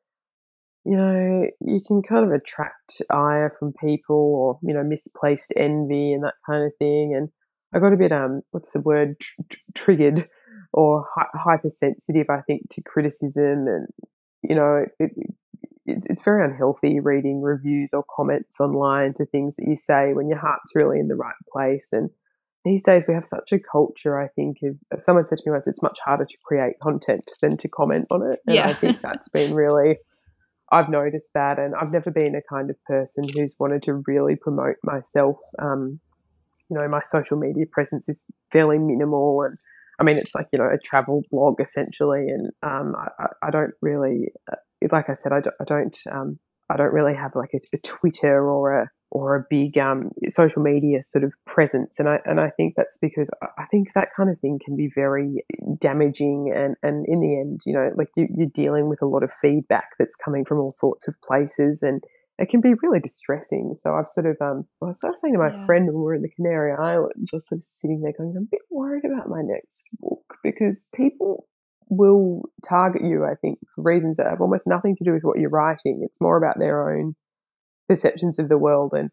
you 0.83 0.95
know, 0.95 1.45
you 1.59 1.81
can 1.85 2.01
kind 2.01 2.25
of 2.25 2.31
attract 2.31 3.01
ire 3.11 3.53
from 3.59 3.73
people 3.73 4.15
or, 4.15 4.59
you 4.63 4.73
know, 4.73 4.83
misplaced 4.83 5.53
envy 5.55 6.13
and 6.13 6.23
that 6.23 6.35
kind 6.49 6.63
of 6.63 6.71
thing. 6.79 7.13
And 7.15 7.29
I 7.73 7.79
got 7.79 7.93
a 7.93 7.97
bit, 7.97 8.13
um, 8.13 8.41
what's 8.51 8.71
the 8.71 8.79
word, 8.79 9.19
tr- 9.19 9.41
tr- 9.49 9.57
triggered 9.75 10.21
or 10.73 11.05
hi- 11.13 11.29
hypersensitive, 11.33 12.29
I 12.29 12.41
think, 12.41 12.69
to 12.71 12.81
criticism. 12.81 13.67
And, 13.67 13.87
you 14.43 14.55
know, 14.55 14.85
it, 14.99 15.11
it, 15.15 15.33
it's 15.85 16.25
very 16.25 16.43
unhealthy 16.43 16.99
reading 16.99 17.41
reviews 17.41 17.93
or 17.93 18.03
comments 18.13 18.59
online 18.59 19.13
to 19.13 19.25
things 19.25 19.55
that 19.55 19.67
you 19.67 19.75
say 19.75 20.13
when 20.13 20.27
your 20.27 20.39
heart's 20.39 20.75
really 20.75 20.99
in 20.99 21.07
the 21.07 21.15
right 21.15 21.35
place. 21.51 21.93
And 21.93 22.09
these 22.65 22.83
days 22.83 23.05
we 23.07 23.13
have 23.13 23.25
such 23.25 23.53
a 23.53 23.59
culture, 23.59 24.19
I 24.19 24.27
think, 24.27 24.57
of 24.63 24.99
someone 24.99 25.25
said 25.25 25.37
to 25.37 25.43
me 25.49 25.53
once, 25.53 25.67
it's 25.67 25.81
much 25.81 25.99
harder 26.03 26.25
to 26.25 26.37
create 26.43 26.79
content 26.81 27.31
than 27.41 27.55
to 27.57 27.69
comment 27.69 28.07
on 28.11 28.29
it. 28.29 28.39
And 28.45 28.55
yeah. 28.55 28.67
I 28.67 28.73
think 28.73 28.99
that's 28.99 29.29
been 29.29 29.53
really, 29.53 29.99
I've 30.69 30.89
noticed 30.89 31.33
that. 31.33 31.59
And 31.59 31.73
I've 31.73 31.93
never 31.93 32.11
been 32.11 32.35
a 32.35 32.41
kind 32.41 32.69
of 32.69 32.83
person 32.83 33.25
who's 33.29 33.55
wanted 33.57 33.83
to 33.83 34.03
really 34.05 34.35
promote 34.35 34.75
myself. 34.83 35.37
Um, 35.59 36.01
you 36.69 36.77
know, 36.77 36.85
my 36.89 36.99
social 37.01 37.37
media 37.37 37.65
presence 37.71 38.09
is 38.09 38.25
fairly 38.51 38.77
minimal 38.77 39.43
and 39.43 39.57
I 39.99 40.03
mean, 40.03 40.17
it's 40.17 40.35
like, 40.35 40.47
you 40.51 40.59
know, 40.59 40.65
a 40.65 40.77
travel 40.77 41.23
blog 41.31 41.59
essentially. 41.59 42.27
And 42.29 42.51
um, 42.61 42.95
I, 42.95 43.27
I, 43.47 43.51
don't 43.51 43.73
really, 43.81 44.31
uh, 44.51 44.57
like 44.91 45.09
I 45.09 45.13
said, 45.13 45.31
I 45.31 45.41
don't, 45.41 45.55
I 45.59 45.63
don't, 45.63 45.97
um, 46.11 46.39
I 46.69 46.77
don't 46.77 46.93
really 46.93 47.15
have 47.15 47.31
like 47.35 47.51
a, 47.53 47.59
a, 47.73 47.79
Twitter 47.79 48.47
or 48.47 48.81
a, 48.81 48.91
or 49.09 49.35
a 49.35 49.45
big 49.49 49.77
um, 49.77 50.11
social 50.27 50.61
media 50.61 51.01
sort 51.01 51.23
of 51.23 51.33
presence. 51.47 51.99
And 51.99 52.09
I, 52.09 52.19
and 52.25 52.39
I 52.39 52.49
think 52.51 52.75
that's 52.75 52.99
because 53.01 53.31
I 53.57 53.65
think 53.71 53.93
that 53.93 54.09
kind 54.15 54.29
of 54.29 54.37
thing 54.39 54.59
can 54.63 54.75
be 54.75 54.89
very 54.93 55.43
damaging. 55.79 56.53
And, 56.55 56.75
and 56.83 57.05
in 57.07 57.21
the 57.21 57.39
end, 57.39 57.61
you 57.65 57.73
know, 57.73 57.91
like 57.95 58.09
you, 58.15 58.27
you're 58.35 58.49
dealing 58.53 58.89
with 58.89 59.01
a 59.01 59.07
lot 59.07 59.23
of 59.23 59.31
feedback 59.33 59.91
that's 59.97 60.15
coming 60.15 60.45
from 60.45 60.59
all 60.59 60.71
sorts 60.71 61.07
of 61.07 61.15
places. 61.23 61.81
And, 61.81 62.03
it 62.39 62.49
can 62.49 62.61
be 62.61 62.73
really 62.81 62.99
distressing. 62.99 63.73
So 63.75 63.95
I've 63.95 64.07
sort 64.07 64.27
of, 64.27 64.37
um, 64.41 64.65
well, 64.79 64.89
I 64.89 65.07
was 65.07 65.21
saying 65.21 65.33
to 65.33 65.39
my 65.39 65.51
yeah. 65.51 65.65
friend 65.65 65.87
when 65.87 65.95
we 65.95 66.01
were 66.01 66.13
in 66.13 66.21
the 66.21 66.29
Canary 66.29 66.71
Islands, 66.71 67.31
I 67.33 67.37
was 67.37 67.49
sort 67.49 67.59
of 67.59 67.63
sitting 67.63 68.01
there 68.01 68.13
going, 68.17 68.35
I'm 68.37 68.43
a 68.43 68.51
bit 68.51 68.61
worried 68.69 69.05
about 69.05 69.29
my 69.29 69.41
next 69.41 69.89
book 69.99 70.35
because 70.43 70.87
people 70.93 71.47
will 71.89 72.49
target 72.67 73.01
you, 73.03 73.25
I 73.25 73.35
think, 73.41 73.59
for 73.73 73.83
reasons 73.83 74.17
that 74.17 74.29
have 74.29 74.41
almost 74.41 74.67
nothing 74.67 74.95
to 74.97 75.03
do 75.03 75.13
with 75.13 75.23
what 75.23 75.39
you're 75.39 75.49
writing. 75.49 76.01
It's 76.03 76.21
more 76.21 76.37
about 76.37 76.59
their 76.59 76.91
own 76.91 77.15
perceptions 77.87 78.39
of 78.39 78.49
the 78.49 78.57
world. 78.57 78.91
And 78.93 79.09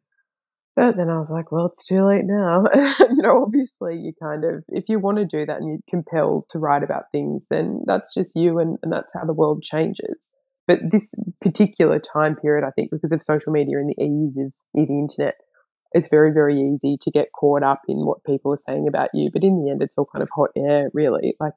but 0.76 0.96
then 0.96 1.08
I 1.08 1.18
was 1.18 1.30
like, 1.30 1.52
well, 1.52 1.66
it's 1.66 1.86
too 1.86 2.04
late 2.04 2.24
now. 2.24 2.64
you 2.74 3.22
know, 3.22 3.44
obviously, 3.44 3.96
you 3.96 4.12
kind 4.20 4.44
of, 4.44 4.64
if 4.68 4.88
you 4.88 4.98
want 4.98 5.18
to 5.18 5.24
do 5.24 5.46
that 5.46 5.58
and 5.58 5.68
you're 5.68 5.78
compelled 5.88 6.46
to 6.50 6.58
write 6.58 6.82
about 6.82 7.12
things, 7.12 7.46
then 7.48 7.82
that's 7.86 8.12
just 8.12 8.34
you 8.34 8.58
and, 8.58 8.76
and 8.82 8.92
that's 8.92 9.12
how 9.14 9.24
the 9.24 9.32
world 9.32 9.62
changes. 9.62 10.34
But 10.66 10.78
this 10.90 11.14
particular 11.42 11.98
time 11.98 12.36
period, 12.36 12.66
I 12.66 12.70
think, 12.70 12.90
because 12.90 13.12
of 13.12 13.22
social 13.22 13.52
media 13.52 13.78
and 13.78 13.90
the 13.90 14.02
ease 14.02 14.38
of 14.38 14.54
the 14.72 14.92
internet, 14.92 15.34
it's 15.92 16.08
very, 16.08 16.32
very 16.32 16.60
easy 16.60 16.96
to 17.00 17.10
get 17.10 17.28
caught 17.38 17.62
up 17.62 17.82
in 17.86 17.98
what 17.98 18.24
people 18.24 18.52
are 18.52 18.56
saying 18.56 18.88
about 18.88 19.10
you. 19.14 19.30
But 19.32 19.44
in 19.44 19.62
the 19.62 19.70
end, 19.70 19.82
it's 19.82 19.96
all 19.98 20.08
kind 20.12 20.22
of 20.22 20.30
hot 20.34 20.50
air, 20.56 20.90
really. 20.92 21.36
Like 21.38 21.52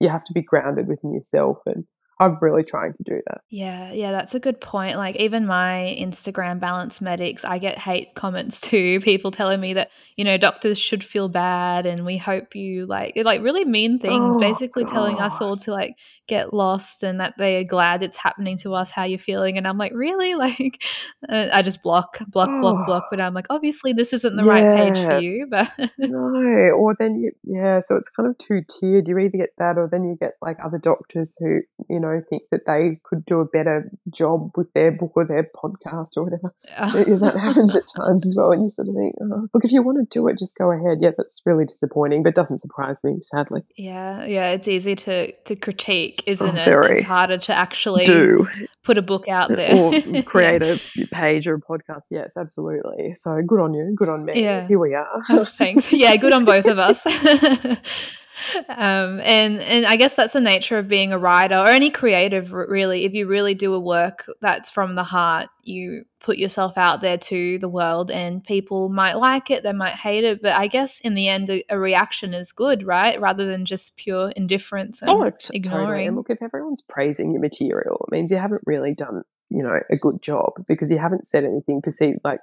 you 0.00 0.08
have 0.08 0.24
to 0.24 0.32
be 0.32 0.42
grounded 0.42 0.88
within 0.88 1.12
yourself 1.12 1.58
and 1.66 1.84
I'm 2.18 2.38
really 2.40 2.64
trying 2.64 2.94
to 2.94 3.02
do 3.02 3.20
that. 3.26 3.42
Yeah, 3.50 3.92
yeah, 3.92 4.10
that's 4.10 4.34
a 4.34 4.40
good 4.40 4.60
point. 4.60 4.96
Like 4.96 5.16
even 5.16 5.46
my 5.46 5.96
Instagram 6.00 6.58
balanced 6.58 7.02
medics, 7.02 7.44
I 7.44 7.58
get 7.58 7.78
hate 7.78 8.14
comments 8.14 8.60
too. 8.62 9.00
People 9.00 9.30
telling 9.30 9.60
me 9.60 9.74
that, 9.74 9.90
you 10.16 10.24
know, 10.24 10.38
doctors 10.38 10.78
should 10.78 11.04
feel 11.04 11.28
bad 11.28 11.84
and 11.84 12.06
we 12.06 12.16
hope 12.16 12.54
you 12.54 12.86
like 12.86 13.12
like 13.16 13.42
really 13.42 13.64
mean 13.64 13.98
things, 13.98 14.36
oh, 14.36 14.38
basically 14.38 14.84
God. 14.84 14.92
telling 14.92 15.20
us 15.20 15.40
all 15.42 15.56
to 15.56 15.72
like 15.72 15.96
get 16.26 16.52
lost 16.52 17.02
and 17.02 17.20
that 17.20 17.34
they 17.38 17.58
are 17.58 17.64
glad 17.64 18.02
it's 18.02 18.16
happening 18.16 18.58
to 18.58 18.74
us, 18.74 18.90
how 18.90 19.04
you're 19.04 19.18
feeling. 19.18 19.58
And 19.58 19.68
I'm 19.68 19.78
like, 19.78 19.92
really? 19.94 20.34
Like 20.46 20.84
uh, 21.28 21.48
I 21.52 21.62
just 21.62 21.82
block, 21.82 22.18
block, 22.28 22.48
oh. 22.52 22.60
block, 22.60 22.86
block. 22.86 23.06
But 23.10 23.20
I'm 23.20 23.34
like, 23.34 23.46
obviously 23.50 23.92
this 23.92 24.12
isn't 24.12 24.36
the 24.36 24.44
yeah. 24.44 24.50
right 24.50 24.94
page 24.94 25.06
for 25.06 25.20
you. 25.20 25.46
But 25.50 25.70
no. 25.98 26.72
Or 26.76 26.94
then 26.98 27.16
you 27.16 27.32
yeah, 27.42 27.80
so 27.80 27.96
it's 27.96 28.08
kind 28.08 28.28
of 28.28 28.38
two 28.38 28.62
tiered. 28.68 29.08
You 29.08 29.18
either 29.18 29.38
get 29.38 29.50
that 29.58 29.78
or 29.78 29.88
then 29.90 30.04
you 30.04 30.16
get 30.20 30.34
like 30.40 30.58
other 30.64 30.78
doctors 30.78 31.36
who, 31.38 31.62
you 31.88 31.98
know, 31.98 32.05
know, 32.06 32.22
think 32.28 32.44
that 32.50 32.62
they 32.66 33.00
could 33.04 33.24
do 33.26 33.40
a 33.40 33.44
better 33.44 33.90
job 34.12 34.50
with 34.56 34.72
their 34.72 34.92
book 34.92 35.12
or 35.16 35.24
their 35.24 35.48
podcast 35.54 36.16
or 36.16 36.24
whatever. 36.24 36.54
Oh. 36.78 37.18
that 37.18 37.36
happens 37.40 37.76
at 37.76 37.84
times 37.96 38.26
as 38.26 38.34
well. 38.36 38.52
And 38.52 38.62
you 38.62 38.68
sort 38.68 38.88
of 38.88 38.94
think, 38.94 39.14
oh, 39.20 39.48
look, 39.52 39.64
if 39.64 39.72
you 39.72 39.82
want 39.82 39.98
to 39.98 40.18
do 40.18 40.26
it, 40.28 40.38
just 40.38 40.56
go 40.56 40.70
ahead. 40.70 40.98
Yeah, 41.00 41.10
that's 41.16 41.42
really 41.44 41.64
disappointing, 41.64 42.22
but 42.22 42.34
doesn't 42.34 42.58
surprise 42.58 43.02
me, 43.04 43.16
sadly. 43.22 43.62
Yeah, 43.76 44.24
yeah, 44.24 44.50
it's 44.50 44.68
easy 44.68 44.94
to, 44.96 45.32
to 45.32 45.56
critique, 45.56 46.16
isn't 46.26 46.58
it? 46.58 46.90
It's 46.90 47.06
harder 47.06 47.38
to 47.38 47.52
actually 47.52 48.06
do. 48.06 48.48
put 48.84 48.98
a 48.98 49.02
book 49.02 49.28
out 49.28 49.50
there. 49.50 49.74
or 49.76 50.22
create 50.22 50.62
a 50.62 50.80
page 51.12 51.46
or 51.46 51.54
a 51.54 51.60
podcast. 51.60 52.04
Yes, 52.10 52.36
absolutely. 52.36 53.14
So 53.16 53.40
good 53.46 53.60
on 53.60 53.74
you. 53.74 53.94
Good 53.96 54.08
on 54.08 54.24
me. 54.24 54.42
Yeah. 54.42 54.66
Here 54.66 54.78
we 54.78 54.94
are. 54.94 55.22
Oh, 55.30 55.44
thanks. 55.44 55.92
Yeah, 55.92 56.14
good 56.16 56.32
on 56.32 56.44
both 56.44 56.66
of 56.66 56.78
us 56.78 57.04
um, 58.68 59.20
and 59.20 59.58
and 59.60 59.86
I 59.86 59.96
guess 59.96 60.14
that's 60.14 60.32
the 60.32 60.40
nature 60.40 60.78
of 60.78 60.88
being 60.88 61.12
a 61.12 61.18
writer 61.18 61.56
or 61.56 61.68
any 61.68 61.90
creative. 61.90 62.52
Really, 62.52 63.04
if 63.04 63.14
you 63.14 63.26
really 63.26 63.54
do 63.54 63.74
a 63.74 63.80
work 63.80 64.26
that's 64.40 64.70
from 64.70 64.94
the 64.94 65.04
heart, 65.04 65.48
you 65.62 66.04
put 66.20 66.38
yourself 66.38 66.76
out 66.76 67.00
there 67.00 67.18
to 67.18 67.58
the 67.58 67.68
world, 67.68 68.10
and 68.10 68.44
people 68.44 68.88
might 68.88 69.14
like 69.14 69.50
it, 69.50 69.62
they 69.62 69.72
might 69.72 69.94
hate 69.94 70.24
it, 70.24 70.42
but 70.42 70.52
I 70.52 70.66
guess 70.66 71.00
in 71.00 71.14
the 71.14 71.28
end, 71.28 71.48
a, 71.50 71.64
a 71.68 71.78
reaction 71.78 72.34
is 72.34 72.52
good, 72.52 72.82
right? 72.82 73.20
Rather 73.20 73.46
than 73.46 73.64
just 73.64 73.96
pure 73.96 74.30
indifference 74.30 75.02
and 75.02 75.10
oh, 75.10 75.30
ignoring. 75.52 75.62
Totally. 75.62 76.06
And 76.06 76.16
look, 76.16 76.30
if 76.30 76.42
everyone's 76.42 76.82
praising 76.82 77.32
your 77.32 77.40
material, 77.40 78.04
it 78.08 78.12
means 78.12 78.30
you 78.30 78.38
haven't 78.38 78.62
really 78.66 78.94
done 78.94 79.22
you 79.48 79.62
know 79.62 79.78
a 79.90 79.96
good 79.96 80.20
job 80.22 80.52
because 80.68 80.90
you 80.90 80.98
haven't 80.98 81.26
said 81.26 81.44
anything 81.44 81.80
perceived 81.80 82.18
like 82.24 82.40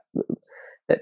that 0.87 1.01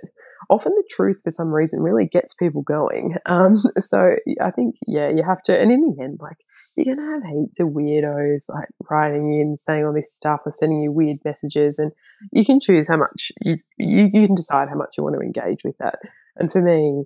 often 0.50 0.74
the 0.74 0.88
truth 0.90 1.18
for 1.24 1.32
some 1.32 1.54
reason 1.54 1.80
really 1.80 2.06
gets 2.06 2.34
people 2.34 2.62
going. 2.62 3.16
Um, 3.26 3.56
so 3.78 4.16
I 4.42 4.52
think, 4.52 4.76
yeah, 4.88 5.10
you 5.10 5.24
have 5.24 5.42
to, 5.44 5.60
and 5.60 5.72
in 5.72 5.82
the 5.82 6.04
end, 6.04 6.20
like, 6.22 6.38
you're 6.76 6.96
going 6.96 6.98
to 6.98 7.14
have 7.14 7.34
heaps 7.34 7.60
of 7.60 7.68
weirdos 7.68 8.46
like 8.50 8.70
writing 8.90 9.34
in, 9.40 9.58
saying 9.58 9.86
all 9.86 9.94
this 9.94 10.14
stuff 10.14 10.42
or 10.46 10.52
sending 10.52 10.82
you 10.82 10.92
weird 10.92 11.18
messages, 11.26 11.80
and 11.80 11.92
you 12.32 12.46
can 12.46 12.60
choose 12.60 12.88
how 12.88 12.98
much 12.98 13.32
you, 13.44 13.58
you, 13.78 14.10
you 14.14 14.28
can 14.28 14.36
decide 14.36 14.70
how 14.70 14.76
much 14.76 14.90
you 14.98 15.04
want 15.04 15.16
to 15.16 15.22
engage 15.22 15.64
with 15.64 15.78
that. 15.80 16.00
And 16.38 16.52
for 16.52 16.62
me, 16.62 17.04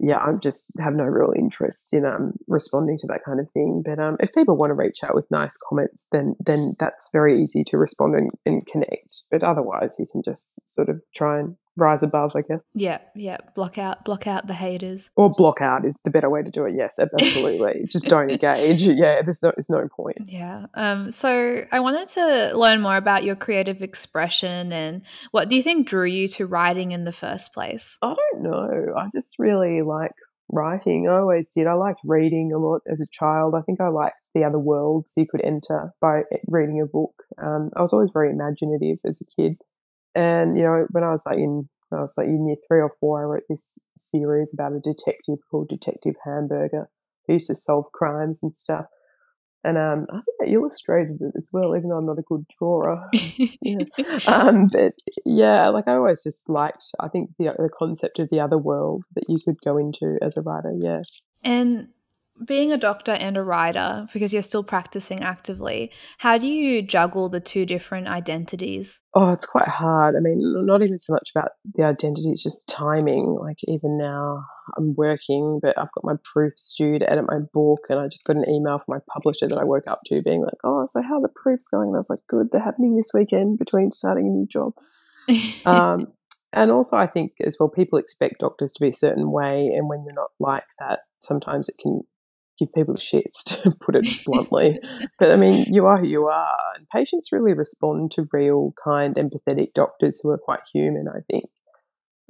yeah, 0.00 0.18
I 0.18 0.30
just 0.42 0.72
have 0.80 0.94
no 0.94 1.04
real 1.04 1.32
interest 1.36 1.94
in 1.94 2.04
um, 2.04 2.32
responding 2.48 2.98
to 2.98 3.06
that 3.08 3.24
kind 3.24 3.38
of 3.38 3.50
thing. 3.52 3.82
But 3.84 3.98
um, 3.98 4.16
if 4.20 4.34
people 4.34 4.56
want 4.56 4.70
to 4.70 4.74
reach 4.74 4.98
out 5.04 5.14
with 5.14 5.30
nice 5.30 5.56
comments, 5.68 6.08
then 6.10 6.34
then 6.44 6.74
that's 6.78 7.10
very 7.12 7.32
easy 7.34 7.62
to 7.68 7.76
respond 7.76 8.14
and, 8.16 8.30
and 8.44 8.66
connect. 8.66 9.22
But 9.30 9.42
otherwise, 9.42 9.96
you 9.98 10.06
can 10.10 10.22
just 10.24 10.60
sort 10.68 10.88
of 10.88 11.00
try 11.14 11.38
and 11.38 11.56
rise 11.76 12.02
above, 12.02 12.32
I 12.34 12.42
guess. 12.42 12.60
Yeah, 12.74 12.98
yeah. 13.14 13.38
Block 13.54 13.78
out, 13.78 14.04
block 14.04 14.26
out 14.26 14.46
the 14.46 14.54
haters. 14.54 15.10
Or 15.16 15.30
block 15.30 15.60
out 15.60 15.84
is 15.84 15.98
the 16.04 16.10
better 16.10 16.30
way 16.30 16.42
to 16.42 16.50
do 16.50 16.64
it. 16.64 16.74
Yes, 16.76 16.98
absolutely. 16.98 17.86
Just 17.90 18.08
don't 18.08 18.30
engage. 18.30 18.82
Yeah, 18.82 19.22
there's 19.22 19.42
no, 19.42 19.52
there's 19.56 19.70
no 19.70 19.88
point. 19.94 20.18
Yeah. 20.26 20.66
Um. 20.74 21.12
So 21.12 21.64
I 21.70 21.80
wanted 21.80 22.08
to 22.08 22.56
learn 22.56 22.80
more 22.80 22.96
about 22.96 23.24
your 23.24 23.36
creative 23.36 23.82
expression 23.82 24.72
and 24.72 25.02
what 25.30 25.48
do 25.48 25.56
you 25.56 25.62
think 25.62 25.88
drew 25.88 26.06
you 26.06 26.28
to 26.28 26.46
writing 26.46 26.92
in 26.92 27.04
the 27.04 27.12
first 27.12 27.52
place? 27.52 27.98
I 28.02 28.14
don't 28.14 28.42
know. 28.42 28.94
I 28.96 29.08
just 29.14 29.38
really 29.38 29.82
like 29.82 30.12
writing. 30.50 31.08
I 31.08 31.18
always 31.18 31.48
did. 31.54 31.66
I 31.66 31.74
liked 31.74 32.00
reading 32.04 32.52
a 32.52 32.58
lot 32.58 32.82
as 32.90 33.00
a 33.00 33.06
child. 33.10 33.54
I 33.54 33.62
think 33.62 33.80
I 33.80 33.88
liked 33.88 34.16
the 34.34 34.44
other 34.44 34.58
worlds 34.58 35.14
you 35.16 35.26
could 35.26 35.42
enter 35.42 35.92
by 36.00 36.22
reading 36.46 36.80
a 36.80 36.86
book. 36.86 37.14
Um, 37.42 37.70
I 37.76 37.80
was 37.80 37.92
always 37.92 38.10
very 38.12 38.30
imaginative 38.30 38.98
as 39.04 39.22
a 39.22 39.40
kid. 39.40 39.56
And, 40.14 40.56
you 40.56 40.62
know, 40.62 40.86
when 40.90 41.04
I 41.04 41.10
was 41.10 41.24
like 41.26 41.38
in, 41.38 41.68
I 41.92 42.00
was 42.00 42.14
like 42.16 42.26
in 42.26 42.46
year 42.46 42.56
three 42.68 42.80
or 42.80 42.92
four, 43.00 43.22
I 43.22 43.24
wrote 43.24 43.44
this 43.48 43.78
series 43.96 44.52
about 44.54 44.72
a 44.72 44.80
detective 44.80 45.38
called 45.50 45.68
Detective 45.68 46.14
Hamburger 46.24 46.88
who 47.26 47.34
used 47.34 47.48
to 47.48 47.54
solve 47.54 47.86
crimes 47.92 48.42
and 48.42 48.54
stuff. 48.54 48.86
And 49.66 49.78
um, 49.78 50.06
I 50.10 50.20
think 50.20 50.36
I 50.42 50.52
illustrated 50.52 51.16
it 51.22 51.32
as 51.38 51.48
well, 51.50 51.74
even 51.74 51.88
though 51.88 51.96
I'm 51.96 52.06
not 52.06 52.18
a 52.18 52.22
good 52.22 52.44
drawer. 52.58 53.08
yeah. 53.62 53.78
um, 54.26 54.68
but 54.70 54.92
yeah, 55.24 55.68
like 55.70 55.88
I 55.88 55.94
always 55.94 56.22
just 56.22 56.50
liked, 56.50 56.84
I 57.00 57.08
think 57.08 57.30
the, 57.38 57.46
the 57.56 57.70
concept 57.76 58.18
of 58.18 58.28
the 58.30 58.40
other 58.40 58.58
world 58.58 59.04
that 59.14 59.24
you 59.26 59.38
could 59.42 59.56
go 59.64 59.78
into 59.78 60.18
as 60.20 60.36
a 60.36 60.42
writer. 60.42 60.74
Yeah. 60.78 61.00
And 61.42 61.88
being 62.42 62.72
a 62.72 62.76
doctor 62.76 63.12
and 63.12 63.36
a 63.36 63.42
writer, 63.42 64.06
because 64.12 64.32
you're 64.32 64.42
still 64.42 64.64
practicing 64.64 65.20
actively, 65.20 65.92
how 66.18 66.36
do 66.36 66.46
you 66.48 66.82
juggle 66.82 67.28
the 67.28 67.40
two 67.40 67.64
different 67.64 68.08
identities? 68.08 69.00
Oh, 69.14 69.32
it's 69.32 69.46
quite 69.46 69.68
hard. 69.68 70.16
I 70.16 70.20
mean, 70.20 70.40
not 70.66 70.82
even 70.82 70.98
so 70.98 71.12
much 71.12 71.30
about 71.34 71.52
the 71.74 71.84
identity, 71.84 72.30
it's 72.30 72.42
just 72.42 72.66
timing. 72.66 73.36
Like, 73.40 73.58
even 73.68 73.96
now, 73.96 74.44
I'm 74.76 74.94
working, 74.96 75.60
but 75.62 75.78
I've 75.78 75.92
got 75.92 76.04
my 76.04 76.14
proofs 76.24 76.74
due 76.76 76.98
to 76.98 77.10
edit 77.10 77.26
my 77.28 77.38
book, 77.52 77.86
and 77.88 78.00
I 78.00 78.08
just 78.08 78.26
got 78.26 78.36
an 78.36 78.48
email 78.48 78.78
from 78.78 78.96
my 78.96 79.00
publisher 79.12 79.46
that 79.46 79.58
I 79.58 79.64
woke 79.64 79.86
up 79.86 80.00
to 80.06 80.22
being 80.22 80.42
like, 80.42 80.58
oh, 80.64 80.84
so 80.86 81.02
how 81.02 81.16
are 81.16 81.22
the 81.22 81.28
proofs 81.28 81.68
going? 81.68 81.88
And 81.88 81.96
I 81.96 81.98
was 81.98 82.10
like, 82.10 82.26
good, 82.28 82.48
they're 82.50 82.60
happening 82.60 82.96
this 82.96 83.12
weekend 83.14 83.58
between 83.58 83.92
starting 83.92 84.26
a 84.26 84.30
new 84.30 84.46
job. 84.46 84.72
um, 85.66 86.08
and 86.52 86.72
also, 86.72 86.96
I 86.96 87.06
think 87.06 87.34
as 87.44 87.56
well, 87.60 87.68
people 87.68 87.98
expect 87.98 88.40
doctors 88.40 88.72
to 88.72 88.80
be 88.80 88.88
a 88.88 88.92
certain 88.92 89.30
way, 89.30 89.70
and 89.76 89.88
when 89.88 90.04
you're 90.04 90.14
not 90.14 90.30
like 90.40 90.64
that, 90.80 91.00
sometimes 91.20 91.68
it 91.68 91.76
can 91.80 92.02
give 92.58 92.72
people 92.72 92.94
shits 92.94 93.44
to 93.62 93.70
put 93.72 93.96
it 93.96 94.06
bluntly. 94.26 94.78
but 95.18 95.30
I 95.30 95.36
mean, 95.36 95.66
you 95.72 95.86
are 95.86 95.98
who 95.98 96.06
you 96.06 96.26
are, 96.26 96.56
and 96.76 96.88
patients 96.88 97.32
really 97.32 97.54
respond 97.54 98.12
to 98.12 98.28
real, 98.32 98.74
kind, 98.82 99.16
empathetic 99.16 99.74
doctors 99.74 100.20
who 100.22 100.30
are 100.30 100.38
quite 100.38 100.60
human. 100.72 101.06
I 101.08 101.20
think. 101.30 101.50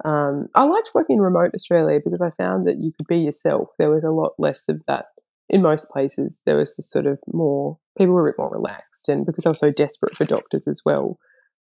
Um, 0.03 0.47
I 0.53 0.63
liked 0.63 0.91
working 0.93 1.17
in 1.17 1.21
remote 1.21 1.51
Australia 1.55 1.99
because 2.03 2.21
I 2.21 2.31
found 2.31 2.67
that 2.67 2.77
you 2.79 2.91
could 2.95 3.07
be 3.07 3.19
yourself. 3.19 3.69
There 3.79 3.89
was 3.89 4.03
a 4.03 4.11
lot 4.11 4.33
less 4.37 4.67
of 4.67 4.81
that 4.87 5.05
in 5.49 5.61
most 5.61 5.89
places. 5.89 6.41
There 6.45 6.57
was 6.57 6.75
this 6.75 6.89
sort 6.89 7.05
of 7.05 7.19
more 7.31 7.77
people 7.97 8.13
were 8.13 8.27
a 8.27 8.31
bit 8.31 8.37
more 8.37 8.49
relaxed, 8.51 9.09
and 9.09 9.25
because 9.25 9.45
I 9.45 9.49
was 9.49 9.59
so 9.59 9.71
desperate 9.71 10.15
for 10.15 10.25
doctors 10.25 10.67
as 10.67 10.81
well, 10.85 11.17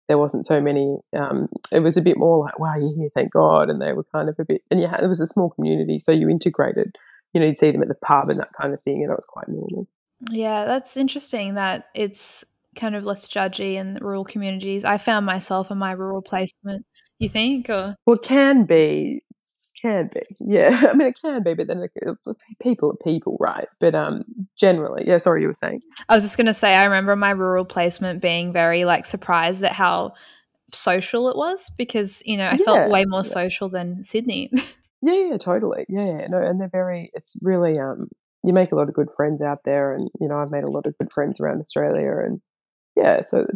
there 0.08 0.18
wasn't 0.18 0.46
so 0.46 0.60
many. 0.60 0.98
Um, 1.16 1.48
it 1.72 1.80
was 1.80 1.96
a 1.96 2.02
bit 2.02 2.18
more 2.18 2.38
like, 2.38 2.58
"Wow, 2.58 2.76
you're 2.76 2.94
here, 2.94 3.10
thank 3.14 3.32
God," 3.32 3.70
and 3.70 3.80
they 3.80 3.92
were 3.92 4.04
kind 4.12 4.28
of 4.28 4.36
a 4.38 4.44
bit. 4.44 4.62
And 4.70 4.80
yeah, 4.80 5.02
it 5.02 5.06
was 5.06 5.20
a 5.20 5.26
small 5.26 5.50
community, 5.50 5.98
so 5.98 6.12
you 6.12 6.28
integrated 6.28 6.96
you 7.34 7.40
know, 7.40 7.46
you'd 7.46 7.58
see 7.58 7.70
them 7.70 7.82
at 7.82 7.88
the 7.88 7.94
pub 7.94 8.28
and 8.28 8.38
that 8.38 8.52
kind 8.60 8.72
of 8.72 8.80
thing, 8.82 9.02
and 9.02 9.10
it 9.10 9.16
was 9.16 9.26
quite 9.26 9.48
normal. 9.48 9.88
Yeah, 10.30 10.64
that's 10.64 10.96
interesting 10.96 11.54
that 11.54 11.88
it's 11.94 12.44
kind 12.76 12.94
of 12.94 13.04
less 13.04 13.28
judgy 13.28 13.74
in 13.74 13.98
rural 14.00 14.24
communities. 14.24 14.84
I 14.84 14.98
found 14.98 15.26
myself 15.26 15.70
in 15.70 15.78
my 15.78 15.92
rural 15.92 16.22
placement. 16.22 16.86
You 17.18 17.28
think, 17.28 17.68
or 17.68 17.96
well, 18.06 18.16
it 18.16 18.22
can 18.22 18.64
be, 18.64 19.22
can 19.80 20.10
be, 20.12 20.22
yeah. 20.40 20.70
I 20.90 20.94
mean, 20.94 21.08
it 21.08 21.18
can 21.20 21.42
be, 21.42 21.54
but 21.54 21.66
then 21.66 21.86
people 22.60 22.90
are 22.90 23.04
people, 23.04 23.36
right? 23.40 23.66
But 23.80 23.94
um, 23.94 24.24
generally, 24.56 25.04
yeah. 25.06 25.18
Sorry, 25.18 25.42
you 25.42 25.48
were 25.48 25.54
saying. 25.54 25.80
I 26.08 26.14
was 26.14 26.24
just 26.24 26.36
going 26.36 26.46
to 26.46 26.54
say, 26.54 26.74
I 26.74 26.84
remember 26.84 27.16
my 27.16 27.30
rural 27.30 27.64
placement 27.64 28.22
being 28.22 28.52
very 28.52 28.84
like 28.84 29.04
surprised 29.04 29.62
at 29.64 29.72
how 29.72 30.14
social 30.72 31.28
it 31.28 31.36
was 31.36 31.70
because 31.78 32.20
you 32.26 32.36
know 32.36 32.46
I 32.46 32.54
yeah. 32.54 32.64
felt 32.64 32.90
way 32.90 33.04
more 33.04 33.24
social 33.24 33.68
than 33.68 34.04
Sydney. 34.04 34.50
Yeah, 35.04 35.30
yeah, 35.30 35.36
totally. 35.36 35.84
Yeah, 35.88 36.18
yeah, 36.18 36.26
no, 36.28 36.38
and 36.38 36.58
they're 36.58 36.70
very. 36.70 37.10
It's 37.12 37.36
really 37.42 37.78
um, 37.78 38.08
you 38.42 38.54
make 38.54 38.72
a 38.72 38.74
lot 38.74 38.88
of 38.88 38.94
good 38.94 39.08
friends 39.14 39.42
out 39.42 39.58
there, 39.64 39.94
and 39.94 40.08
you 40.18 40.28
know, 40.28 40.38
I've 40.38 40.50
made 40.50 40.64
a 40.64 40.70
lot 40.70 40.86
of 40.86 40.96
good 40.98 41.12
friends 41.12 41.40
around 41.40 41.60
Australia, 41.60 42.10
and 42.24 42.40
yeah, 42.96 43.20
so 43.20 43.46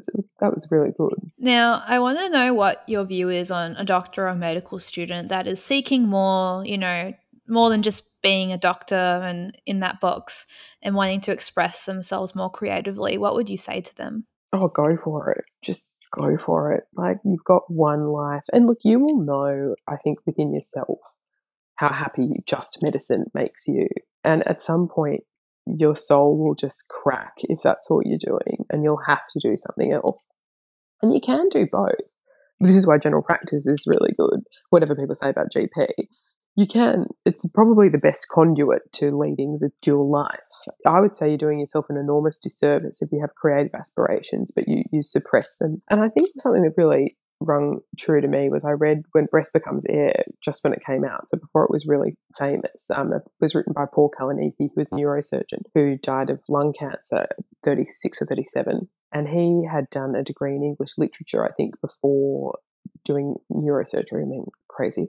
that 0.41 0.55
was 0.55 0.69
really 0.71 0.91
good. 0.97 1.15
Now, 1.39 1.83
I 1.87 2.01
want 2.01 2.19
to 2.19 2.29
know 2.29 2.53
what 2.53 2.83
your 2.87 3.05
view 3.05 3.31
is 3.31 3.51
on 3.51 3.77
a 3.77 3.85
doctor 3.85 4.29
or 4.29 4.35
medical 4.35 4.79
student 4.79 5.31
that 5.31 5.47
is 5.47 5.63
seeking 5.63 6.07
more, 6.07 6.67
you 6.67 6.77
know, 6.77 7.15
more 7.49 7.71
than 7.71 7.83
just 7.83 8.05
being 8.23 8.53
a 8.53 8.59
doctor 8.59 8.97
and 8.97 9.57
in 9.65 9.81
that 9.81 10.01
box 10.01 10.45
and 10.83 10.95
wanting 10.95 11.21
to 11.23 11.33
express 11.33 11.87
themselves 11.87 12.35
more 12.35 12.51
creatively. 12.51 13.17
What 13.17 13.35
would 13.37 13.49
you 13.49 13.57
say 13.57 13.81
to 13.81 13.97
them? 13.97 14.27
Oh, 14.53 14.69
go 14.69 14.99
for 15.03 15.31
it. 15.31 15.45
Just 15.63 15.97
go 16.11 16.37
for 16.37 16.73
it. 16.73 16.85
Like, 16.95 17.19
you've 17.25 17.45
got 17.45 17.63
one 17.69 18.09
life. 18.09 18.43
And 18.53 18.67
look, 18.67 18.79
you 18.83 18.99
will 18.99 19.23
know, 19.23 19.77
I 19.87 19.97
think, 19.97 20.19
within 20.27 20.53
yourself 20.53 20.99
how 21.79 21.93
happy 21.93 22.29
just 22.45 22.83
medicine 22.83 23.27
makes 23.35 23.69
you. 23.69 23.87
And 24.25 24.47
at 24.49 24.65
some 24.65 24.89
point, 24.89 25.23
your 25.65 25.95
soul 25.95 26.37
will 26.37 26.55
just 26.55 26.89
crack 26.89 27.35
if 27.39 27.61
that's 27.63 27.91
all 27.91 28.03
you're 28.05 28.19
doing, 28.19 28.65
and 28.71 28.83
you'll 28.83 29.03
have 29.07 29.23
to 29.33 29.49
do 29.49 29.57
something 29.57 29.93
else. 29.93 30.27
And 31.03 31.15
you 31.15 31.21
can 31.21 31.49
do 31.49 31.67
both. 31.71 32.01
This 32.61 32.75
is 32.75 32.87
why 32.87 32.99
general 32.99 33.23
practice 33.23 33.67
is 33.67 33.87
really 33.87 34.13
good, 34.19 34.41
whatever 34.71 34.97
people 34.97 35.15
say 35.15 35.31
about 35.31 35.53
GP. 35.55 35.89
You 36.57 36.67
can, 36.67 37.07
it's 37.25 37.49
probably 37.51 37.89
the 37.89 38.01
best 38.03 38.27
conduit 38.29 38.93
to 38.95 39.17
leading 39.17 39.59
the 39.61 39.71
dual 39.81 40.11
life. 40.11 40.41
I 40.85 41.01
would 41.01 41.15
say 41.15 41.29
you're 41.29 41.39
doing 41.39 41.61
yourself 41.61 41.87
an 41.89 41.97
enormous 41.97 42.37
disservice 42.37 43.01
if 43.01 43.11
you 43.13 43.21
have 43.21 43.37
creative 43.37 43.75
aspirations, 43.77 44.51
but 44.51 44.67
you, 44.67 44.83
you 44.91 45.03
suppress 45.03 45.57
them. 45.59 45.77
And 45.89 46.01
I 46.01 46.09
think 46.09 46.31
something 46.39 46.63
that 46.63 46.75
really 46.77 47.17
rung 47.41 47.81
true 47.99 48.21
to 48.21 48.29
me 48.29 48.49
was 48.51 48.65
I 48.65 48.73
read 48.73 49.03
When 49.13 49.27
Breath 49.27 49.53
Becomes 49.53 49.87
Air 49.89 50.25
just 50.43 50.65
when 50.65 50.73
it 50.73 50.83
came 50.85 51.05
out, 51.05 51.29
so 51.29 51.39
before 51.39 51.65
it 51.65 51.71
was 51.71 51.87
really 51.89 52.17
famous. 52.39 52.91
Um, 52.95 53.13
it 53.13 53.23
was 53.41 53.55
written 53.55 53.73
by 53.73 53.85
Paul 53.93 54.11
Kalanithi, 54.19 54.55
who 54.59 54.71
was 54.77 54.93
a 54.93 54.97
neurosurgeon 54.97 55.63
who 55.75 55.97
died 55.97 56.31
of 56.31 56.41
lung 56.49 56.73
cancer 56.79 57.27
36 57.65 58.23
or 58.23 58.27
37. 58.27 58.89
And 59.13 59.29
he 59.29 59.67
had 59.71 59.89
done 59.91 60.15
a 60.15 60.23
degree 60.23 60.55
in 60.55 60.63
English 60.63 60.99
literature, 60.99 61.47
I 61.47 61.53
think, 61.53 61.81
before 61.81 62.59
doing 63.05 63.37
neurosurgery. 63.51 64.23
I 64.23 64.27
mean, 64.27 64.47
crazy. 64.69 65.09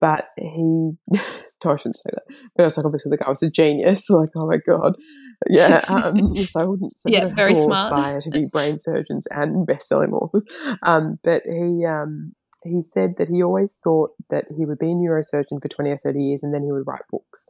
But 0.00 0.28
he, 0.36 0.42
no, 0.62 0.92
I 1.66 1.76
shouldn't 1.76 1.98
say 1.98 2.10
that. 2.12 2.22
But 2.56 2.62
I 2.62 2.66
was 2.66 2.76
like, 2.76 2.86
obviously, 2.86 3.10
the 3.10 3.18
guy 3.18 3.28
was 3.28 3.42
a 3.42 3.50
genius. 3.50 4.08
Like, 4.10 4.30
oh 4.36 4.46
my 4.46 4.56
God. 4.56 4.94
Yeah. 5.48 5.84
Um, 5.88 6.36
so 6.46 6.60
I 6.60 6.64
wouldn't 6.64 6.98
say 6.98 7.10
yeah, 7.12 7.26
very 7.26 7.54
smart. 7.54 7.92
aspire 7.92 8.20
to 8.22 8.30
be 8.30 8.46
brain 8.46 8.78
surgeons 8.78 9.26
and 9.30 9.66
best-selling 9.66 10.12
authors. 10.12 10.44
Um, 10.82 11.18
but 11.22 11.42
he, 11.44 11.84
um, 11.86 12.32
he 12.64 12.80
said 12.80 13.14
that 13.18 13.28
he 13.28 13.42
always 13.42 13.78
thought 13.82 14.10
that 14.30 14.46
he 14.56 14.64
would 14.66 14.78
be 14.78 14.90
a 14.90 14.94
neurosurgeon 14.94 15.62
for 15.62 15.68
20 15.68 15.90
or 15.90 15.98
30 15.98 16.22
years 16.22 16.42
and 16.42 16.52
then 16.52 16.62
he 16.62 16.72
would 16.72 16.86
write 16.86 17.02
books. 17.10 17.46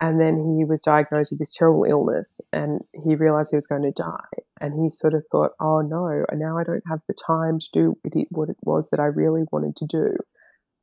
And 0.00 0.20
then 0.20 0.56
he 0.58 0.64
was 0.64 0.82
diagnosed 0.82 1.30
with 1.30 1.38
this 1.38 1.54
terrible 1.54 1.84
illness 1.84 2.40
and 2.52 2.80
he 3.04 3.14
realized 3.14 3.52
he 3.52 3.56
was 3.56 3.68
going 3.68 3.82
to 3.82 3.92
die. 3.92 4.42
And 4.60 4.82
he 4.82 4.88
sort 4.88 5.14
of 5.14 5.24
thought, 5.30 5.52
oh 5.60 5.80
no, 5.80 6.24
and 6.28 6.40
now 6.40 6.58
I 6.58 6.64
don't 6.64 6.82
have 6.88 7.00
the 7.06 7.14
time 7.14 7.60
to 7.60 7.68
do 7.72 7.96
what 8.30 8.48
it 8.48 8.56
was 8.62 8.90
that 8.90 9.00
I 9.00 9.04
really 9.04 9.44
wanted 9.52 9.76
to 9.76 9.86
do. 9.86 10.16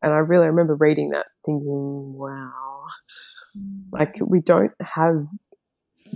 And 0.01 0.13
I 0.13 0.17
really 0.17 0.47
remember 0.47 0.75
reading 0.75 1.09
that 1.12 1.25
thinking, 1.45 2.13
wow, 2.13 2.85
like 3.91 4.15
we 4.25 4.39
don't 4.41 4.71
have 4.81 5.27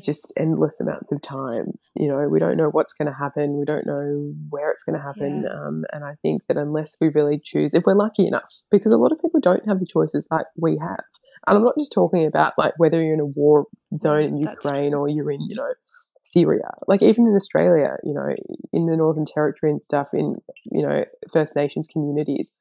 just 0.03 0.33
endless 0.37 0.79
amounts 0.79 1.11
of 1.11 1.21
time. 1.21 1.73
You 1.95 2.07
know, 2.07 2.27
we 2.27 2.39
don't 2.39 2.57
know 2.57 2.69
what's 2.69 2.93
going 2.93 3.07
to 3.07 3.17
happen. 3.17 3.57
We 3.57 3.65
don't 3.65 3.85
know 3.85 4.33
where 4.49 4.71
it's 4.71 4.83
going 4.83 4.97
to 4.97 5.03
happen. 5.03 5.43
Yeah. 5.43 5.53
Um, 5.53 5.83
and 5.91 6.03
I 6.03 6.15
think 6.21 6.43
that 6.47 6.57
unless 6.57 6.97
we 6.99 7.09
really 7.09 7.39
choose, 7.43 7.73
if 7.73 7.83
we're 7.85 7.93
lucky 7.93 8.25
enough, 8.25 8.49
because 8.71 8.91
a 8.91 8.97
lot 8.97 9.11
of 9.11 9.21
people 9.21 9.39
don't 9.39 9.67
have 9.67 9.79
the 9.79 9.85
choices 9.85 10.27
like 10.31 10.45
we 10.57 10.77
have. 10.79 11.03
And 11.45 11.57
I'm 11.57 11.63
not 11.63 11.77
just 11.77 11.93
talking 11.93 12.25
about 12.25 12.53
like 12.57 12.73
whether 12.77 13.01
you're 13.03 13.13
in 13.13 13.19
a 13.19 13.25
war 13.25 13.67
zone 13.99 14.23
in 14.23 14.37
Ukraine 14.37 14.93
or 14.93 15.09
you're 15.09 15.31
in, 15.31 15.41
you 15.41 15.55
know, 15.55 15.73
Syria. 16.23 16.71
Like 16.87 17.01
even 17.01 17.27
in 17.27 17.35
Australia, 17.35 17.97
you 18.03 18.13
know, 18.13 18.33
in 18.71 18.85
the 18.85 18.95
Northern 18.95 19.25
Territory 19.25 19.71
and 19.71 19.83
stuff, 19.83 20.09
in, 20.13 20.37
you 20.71 20.81
know, 20.81 21.03
First 21.33 21.55
Nations 21.55 21.87
communities, 21.91 22.55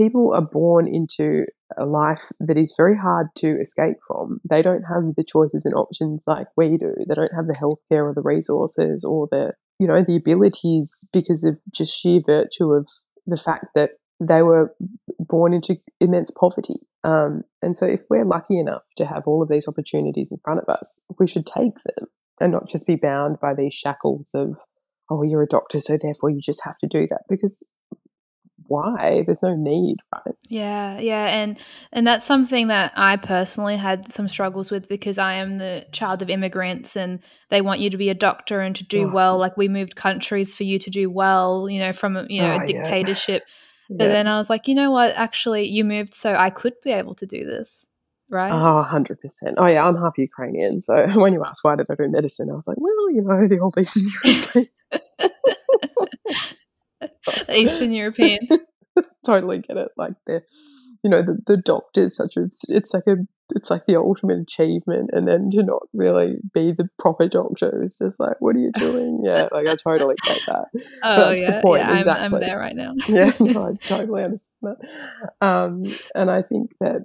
people 0.00 0.32
are 0.34 0.40
born 0.40 0.88
into 0.88 1.44
a 1.76 1.84
life 1.84 2.30
that 2.40 2.56
is 2.56 2.74
very 2.76 2.96
hard 2.96 3.28
to 3.36 3.60
escape 3.60 3.96
from. 4.06 4.40
They 4.48 4.62
don't 4.62 4.82
have 4.82 5.14
the 5.16 5.24
choices 5.24 5.64
and 5.64 5.74
options 5.74 6.24
like 6.26 6.46
we 6.56 6.76
do. 6.76 6.94
They 7.06 7.14
don't 7.14 7.34
have 7.34 7.46
the 7.46 7.54
healthcare 7.54 8.04
or 8.04 8.14
the 8.14 8.22
resources 8.22 9.04
or 9.04 9.28
the, 9.30 9.52
you 9.78 9.86
know, 9.86 10.02
the 10.06 10.16
abilities 10.16 11.08
because 11.12 11.44
of 11.44 11.58
just 11.72 11.94
sheer 11.98 12.20
virtue 12.24 12.72
of 12.72 12.88
the 13.26 13.36
fact 13.36 13.66
that 13.74 13.90
they 14.20 14.42
were 14.42 14.74
born 15.18 15.52
into 15.52 15.76
immense 16.00 16.30
poverty. 16.30 16.80
Um, 17.04 17.44
and 17.62 17.76
so, 17.76 17.86
if 17.86 18.02
we're 18.10 18.26
lucky 18.26 18.58
enough 18.58 18.82
to 18.98 19.06
have 19.06 19.22
all 19.26 19.42
of 19.42 19.48
these 19.48 19.66
opportunities 19.66 20.30
in 20.30 20.38
front 20.44 20.60
of 20.60 20.68
us, 20.68 21.02
we 21.18 21.26
should 21.26 21.46
take 21.46 21.74
them 21.84 22.08
and 22.40 22.52
not 22.52 22.68
just 22.68 22.86
be 22.86 22.96
bound 22.96 23.38
by 23.40 23.54
these 23.54 23.72
shackles 23.72 24.32
of, 24.34 24.58
oh, 25.10 25.22
you're 25.22 25.42
a 25.42 25.46
doctor, 25.46 25.80
so 25.80 25.96
therefore 25.96 26.28
you 26.28 26.40
just 26.42 26.64
have 26.64 26.76
to 26.78 26.86
do 26.86 27.06
that. 27.08 27.22
Because 27.28 27.66
why? 28.70 29.24
There's 29.26 29.42
no 29.42 29.54
need, 29.56 29.96
right? 30.14 30.34
Yeah, 30.48 30.98
yeah, 30.98 31.26
and 31.26 31.58
and 31.92 32.06
that's 32.06 32.24
something 32.24 32.68
that 32.68 32.92
I 32.96 33.16
personally 33.16 33.76
had 33.76 34.10
some 34.10 34.28
struggles 34.28 34.70
with 34.70 34.88
because 34.88 35.18
I 35.18 35.34
am 35.34 35.58
the 35.58 35.86
child 35.92 36.22
of 36.22 36.30
immigrants 36.30 36.96
and 36.96 37.20
they 37.50 37.60
want 37.60 37.80
you 37.80 37.90
to 37.90 37.96
be 37.96 38.10
a 38.10 38.14
doctor 38.14 38.60
and 38.60 38.74
to 38.76 38.84
do 38.84 39.06
Oh, 39.06 39.10
well. 39.12 39.38
Like 39.38 39.56
we 39.56 39.68
moved 39.68 39.96
countries 39.96 40.54
for 40.54 40.62
you 40.64 40.78
to 40.78 40.90
do 40.90 41.10
well, 41.10 41.68
you 41.68 41.78
know, 41.80 41.92
from 41.92 42.16
a, 42.16 42.26
you 42.28 42.40
know 42.42 42.52
oh 42.52 42.62
a 42.62 42.66
yeah. 42.66 42.66
dictatorship. 42.66 43.42
But 43.90 43.98
Yeah. 43.98 44.08
then 44.12 44.28
I 44.28 44.38
was 44.38 44.48
like, 44.48 44.68
you 44.68 44.76
know 44.76 44.92
what? 44.92 45.16
Actually, 45.16 45.68
you 45.68 45.84
moved 45.84 46.14
so 46.14 46.32
I 46.34 46.50
could 46.50 46.74
be 46.84 46.92
able 46.92 47.16
to 47.16 47.26
do 47.26 47.44
this, 47.44 47.86
right? 48.30 48.52
Oh, 48.52 48.86
100%. 48.92 49.16
Oh, 49.58 49.66
yeah, 49.66 49.84
I'm 49.86 49.96
half 49.96 50.16
Ukrainian. 50.16 50.80
So 50.80 51.08
when 51.20 51.32
you 51.32 51.44
asked 51.44 51.64
why 51.64 51.74
did 51.76 51.86
I 51.90 51.96
do 51.96 52.08
medicine, 52.08 52.50
I 52.50 52.54
was 52.54 52.68
like, 52.68 52.78
well, 52.80 53.10
you 53.10 53.22
know, 53.22 53.42
the 53.48 53.58
old 53.58 53.76
Eastern 53.78 54.04
European. 54.24 54.66
Eastern 57.54 57.92
European. 57.92 58.40
totally 59.26 59.58
get 59.58 59.76
it. 59.76 59.88
Like 59.96 60.14
the, 60.26 60.42
you 61.02 61.10
know, 61.10 61.22
the, 61.22 61.38
the 61.46 61.56
doctor's 61.56 62.16
such 62.16 62.36
a, 62.36 62.48
it's 62.68 62.94
like 62.94 63.04
a, 63.06 63.16
it's 63.52 63.70
like 63.70 63.86
the 63.86 63.96
ultimate 63.96 64.38
achievement. 64.38 65.10
And 65.12 65.26
then 65.26 65.50
to 65.52 65.62
not 65.62 65.82
really 65.92 66.36
be 66.54 66.72
the 66.72 66.88
proper 66.98 67.28
doctor 67.28 67.82
is 67.82 67.98
just 67.98 68.20
like, 68.20 68.36
what 68.40 68.56
are 68.56 68.60
you 68.60 68.72
doing? 68.72 69.22
Yeah, 69.30 69.48
like 69.52 69.68
I 69.68 69.76
totally 69.76 70.14
get 70.24 70.40
that. 70.46 70.64
Oh 71.02 71.28
that's 71.28 71.44
the 71.44 71.52
yeah, 71.52 71.60
point, 71.60 71.82
yeah. 71.82 71.90
I'm, 71.90 72.34
I'm 72.34 72.40
there 72.40 72.58
right 72.58 72.74
now. 72.74 72.94
Yeah, 73.06 73.32
no, 73.38 73.68
I 73.68 73.86
totally 73.86 74.24
understand 74.24 74.76
that. 74.80 75.46
Um, 75.46 75.84
and 76.14 76.30
I 76.30 76.42
think 76.42 76.70
that, 76.80 77.04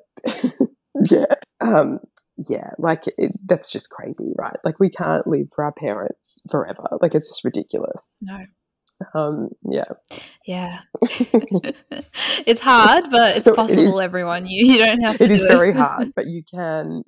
yeah, 1.12 1.26
um, 1.60 2.00
yeah, 2.38 2.72
like 2.78 3.04
it, 3.18 3.32
that's 3.46 3.72
just 3.72 3.90
crazy, 3.90 4.34
right? 4.38 4.58
Like 4.64 4.80
we 4.80 4.90
can't 4.90 5.28
live 5.28 5.48
for 5.54 5.64
our 5.64 5.72
parents 5.74 6.42
forever. 6.50 6.84
Like 7.02 7.16
it's 7.16 7.30
just 7.30 7.44
ridiculous. 7.44 8.10
no. 8.22 8.46
Um, 9.14 9.50
yeah. 9.70 9.86
Yeah. 10.46 10.80
it's 12.46 12.62
hard, 12.62 13.06
but 13.12 13.38
it's 13.38 13.46
So 13.46 13.52
it 13.52 13.54
is- 13.54 13.56
possible, 13.56 14.02
everyone. 14.02 14.48
You 14.48 14.66
you 14.74 14.78
don't 14.86 15.02
have 15.02 15.18
to 15.18 15.24
it 15.24 15.32
is 15.32 15.46
very 15.46 15.74
hard, 15.74 16.14
but 16.16 16.28
you 16.28 16.44
can 16.50 17.04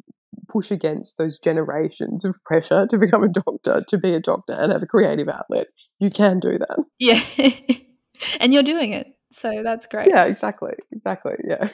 push 0.49 0.71
against 0.71 1.17
those 1.17 1.39
generations 1.39 2.23
of 2.23 2.35
pressure 2.45 2.87
to 2.89 2.97
become 2.97 3.23
a 3.23 3.27
doctor, 3.27 3.83
to 3.87 3.97
be 3.97 4.13
a 4.13 4.19
doctor 4.19 4.53
and 4.53 4.71
have 4.71 4.81
a 4.83 4.85
creative 4.87 5.27
outlet. 5.27 5.67
You 5.99 6.09
can 6.09 6.39
do 6.39 6.57
that. 6.59 6.83
Yeah. 6.99 7.21
and 8.39 8.53
you're 8.53 8.63
doing 8.63 8.93
it. 8.93 9.07
So 9.33 9.61
that's 9.63 9.85
great. 9.87 10.07
Yeah, 10.07 10.25
exactly. 10.25 10.71
Exactly. 10.91 11.33
Yeah. 11.47 11.67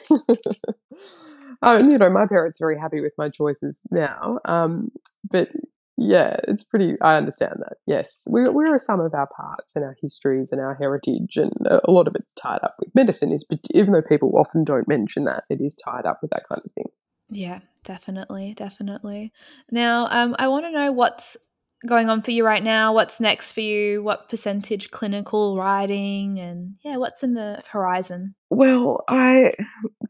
um, 1.62 1.90
you 1.90 1.98
know, 1.98 2.10
my 2.10 2.26
parents 2.26 2.60
are 2.60 2.66
very 2.66 2.78
happy 2.78 3.00
with 3.00 3.12
my 3.16 3.28
choices 3.30 3.82
now. 3.90 4.38
Um, 4.44 4.90
but 5.30 5.48
yeah, 5.96 6.36
it's 6.48 6.64
pretty, 6.64 6.94
I 7.00 7.16
understand 7.16 7.54
that. 7.58 7.78
Yes, 7.86 8.26
we're, 8.28 8.50
we're 8.50 8.74
a 8.74 8.80
sum 8.80 9.00
of 9.00 9.14
our 9.14 9.28
parts 9.28 9.76
and 9.76 9.84
our 9.84 9.96
histories 10.00 10.50
and 10.50 10.60
our 10.60 10.74
heritage, 10.74 11.36
and 11.36 11.52
a 11.66 11.90
lot 11.90 12.08
of 12.08 12.16
it's 12.16 12.32
tied 12.34 12.60
up 12.62 12.76
with 12.80 12.94
medicine. 12.94 13.32
Is 13.32 13.46
even 13.72 13.92
though 13.92 14.02
people 14.02 14.32
often 14.36 14.64
don't 14.64 14.88
mention 14.88 15.24
that, 15.24 15.44
it 15.48 15.60
is 15.60 15.76
tied 15.76 16.04
up 16.04 16.18
with 16.20 16.30
that 16.32 16.48
kind 16.48 16.62
of 16.64 16.72
thing. 16.72 16.90
Yeah, 17.30 17.60
definitely, 17.84 18.54
definitely. 18.54 19.32
Now, 19.70 20.08
um, 20.10 20.34
I 20.38 20.48
want 20.48 20.66
to 20.66 20.72
know 20.72 20.92
what's 20.92 21.36
going 21.86 22.08
on 22.08 22.22
for 22.22 22.32
you 22.32 22.44
right 22.44 22.62
now. 22.62 22.92
What's 22.92 23.20
next 23.20 23.52
for 23.52 23.60
you? 23.60 24.02
What 24.02 24.28
percentage 24.28 24.90
clinical 24.90 25.56
writing, 25.56 26.40
and 26.40 26.74
yeah, 26.84 26.96
what's 26.96 27.22
in 27.22 27.34
the 27.34 27.62
horizon? 27.68 28.34
Well, 28.54 29.02
I 29.08 29.52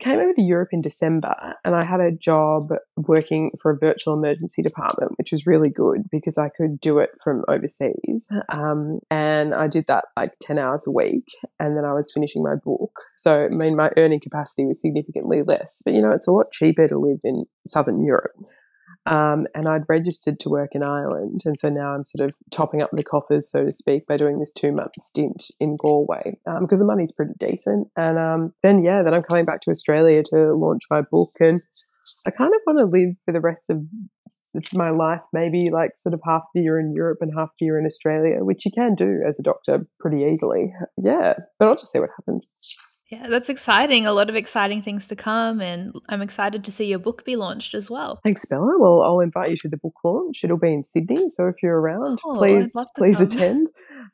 came 0.00 0.18
over 0.18 0.34
to 0.34 0.42
Europe 0.42 0.68
in 0.72 0.82
December 0.82 1.54
and 1.64 1.74
I 1.74 1.82
had 1.82 2.00
a 2.00 2.12
job 2.12 2.72
working 2.94 3.52
for 3.58 3.70
a 3.70 3.78
virtual 3.78 4.12
emergency 4.12 4.60
department, 4.60 5.12
which 5.16 5.32
was 5.32 5.46
really 5.46 5.70
good 5.70 6.02
because 6.10 6.36
I 6.36 6.50
could 6.54 6.78
do 6.78 6.98
it 6.98 7.08
from 7.22 7.42
overseas. 7.48 8.28
Um, 8.50 8.98
and 9.10 9.54
I 9.54 9.66
did 9.66 9.86
that 9.88 10.04
like 10.14 10.32
10 10.42 10.58
hours 10.58 10.86
a 10.86 10.90
week. 10.90 11.24
And 11.58 11.74
then 11.74 11.86
I 11.86 11.94
was 11.94 12.12
finishing 12.12 12.42
my 12.42 12.56
book. 12.62 12.92
So, 13.16 13.46
I 13.46 13.48
mean, 13.48 13.76
my 13.76 13.90
earning 13.96 14.20
capacity 14.20 14.66
was 14.66 14.78
significantly 14.78 15.42
less. 15.42 15.80
But, 15.82 15.94
you 15.94 16.02
know, 16.02 16.12
it's 16.12 16.28
a 16.28 16.32
lot 16.32 16.52
cheaper 16.52 16.86
to 16.86 16.98
live 16.98 17.20
in 17.24 17.46
Southern 17.66 18.04
Europe. 18.04 18.32
Um, 19.06 19.46
and 19.54 19.68
I'd 19.68 19.88
registered 19.88 20.40
to 20.40 20.48
work 20.48 20.70
in 20.74 20.82
Ireland. 20.82 21.42
And 21.44 21.58
so 21.58 21.68
now 21.68 21.94
I'm 21.94 22.04
sort 22.04 22.28
of 22.28 22.34
topping 22.50 22.80
up 22.80 22.90
the 22.92 23.02
coffers, 23.02 23.50
so 23.50 23.64
to 23.64 23.72
speak, 23.72 24.06
by 24.06 24.16
doing 24.16 24.38
this 24.38 24.52
two 24.52 24.72
month 24.72 24.92
stint 25.00 25.50
in 25.60 25.76
Galway 25.76 26.38
because 26.60 26.78
the 26.78 26.84
money's 26.84 27.12
pretty 27.12 27.34
decent. 27.38 27.88
And 27.96 28.18
um, 28.18 28.54
then, 28.62 28.82
yeah, 28.82 29.02
then 29.02 29.14
I'm 29.14 29.22
coming 29.22 29.44
back 29.44 29.60
to 29.62 29.70
Australia 29.70 30.22
to 30.30 30.54
launch 30.54 30.82
my 30.90 31.02
book. 31.10 31.28
And 31.40 31.60
I 32.26 32.30
kind 32.30 32.52
of 32.54 32.60
want 32.66 32.78
to 32.78 32.84
live 32.86 33.16
for 33.24 33.32
the 33.32 33.40
rest 33.40 33.70
of 33.70 33.82
my 34.72 34.90
life, 34.90 35.22
maybe 35.32 35.68
like 35.70 35.92
sort 35.96 36.14
of 36.14 36.20
half 36.24 36.42
the 36.54 36.60
year 36.60 36.78
in 36.78 36.92
Europe 36.94 37.18
and 37.20 37.32
half 37.36 37.50
the 37.58 37.66
year 37.66 37.78
in 37.78 37.86
Australia, 37.86 38.44
which 38.44 38.64
you 38.64 38.70
can 38.72 38.94
do 38.94 39.20
as 39.26 39.38
a 39.38 39.42
doctor 39.42 39.86
pretty 39.98 40.24
easily. 40.24 40.72
Yeah, 40.96 41.34
but 41.58 41.68
I'll 41.68 41.74
just 41.74 41.90
see 41.90 41.98
what 41.98 42.10
happens. 42.16 42.48
Yeah, 43.14 43.28
that's 43.28 43.48
exciting. 43.48 44.06
A 44.06 44.12
lot 44.12 44.28
of 44.28 44.36
exciting 44.36 44.82
things 44.82 45.06
to 45.08 45.16
come, 45.16 45.60
and 45.60 45.94
I'm 46.08 46.22
excited 46.22 46.64
to 46.64 46.72
see 46.72 46.86
your 46.86 46.98
book 46.98 47.24
be 47.24 47.36
launched 47.36 47.74
as 47.74 47.88
well. 47.90 48.20
Thanks, 48.24 48.44
Bella. 48.46 48.74
Well, 48.78 49.02
I'll 49.02 49.20
invite 49.20 49.50
you 49.50 49.56
to 49.58 49.68
the 49.68 49.76
book 49.76 49.94
launch. 50.04 50.42
It'll 50.44 50.58
be 50.58 50.72
in 50.72 50.84
Sydney, 50.84 51.30
so 51.30 51.46
if 51.46 51.56
you're 51.62 51.78
around, 51.80 52.18
Oh, 52.24 52.36
please 52.36 52.74
please 52.98 53.18
come. 53.18 53.26
attend. 53.26 53.68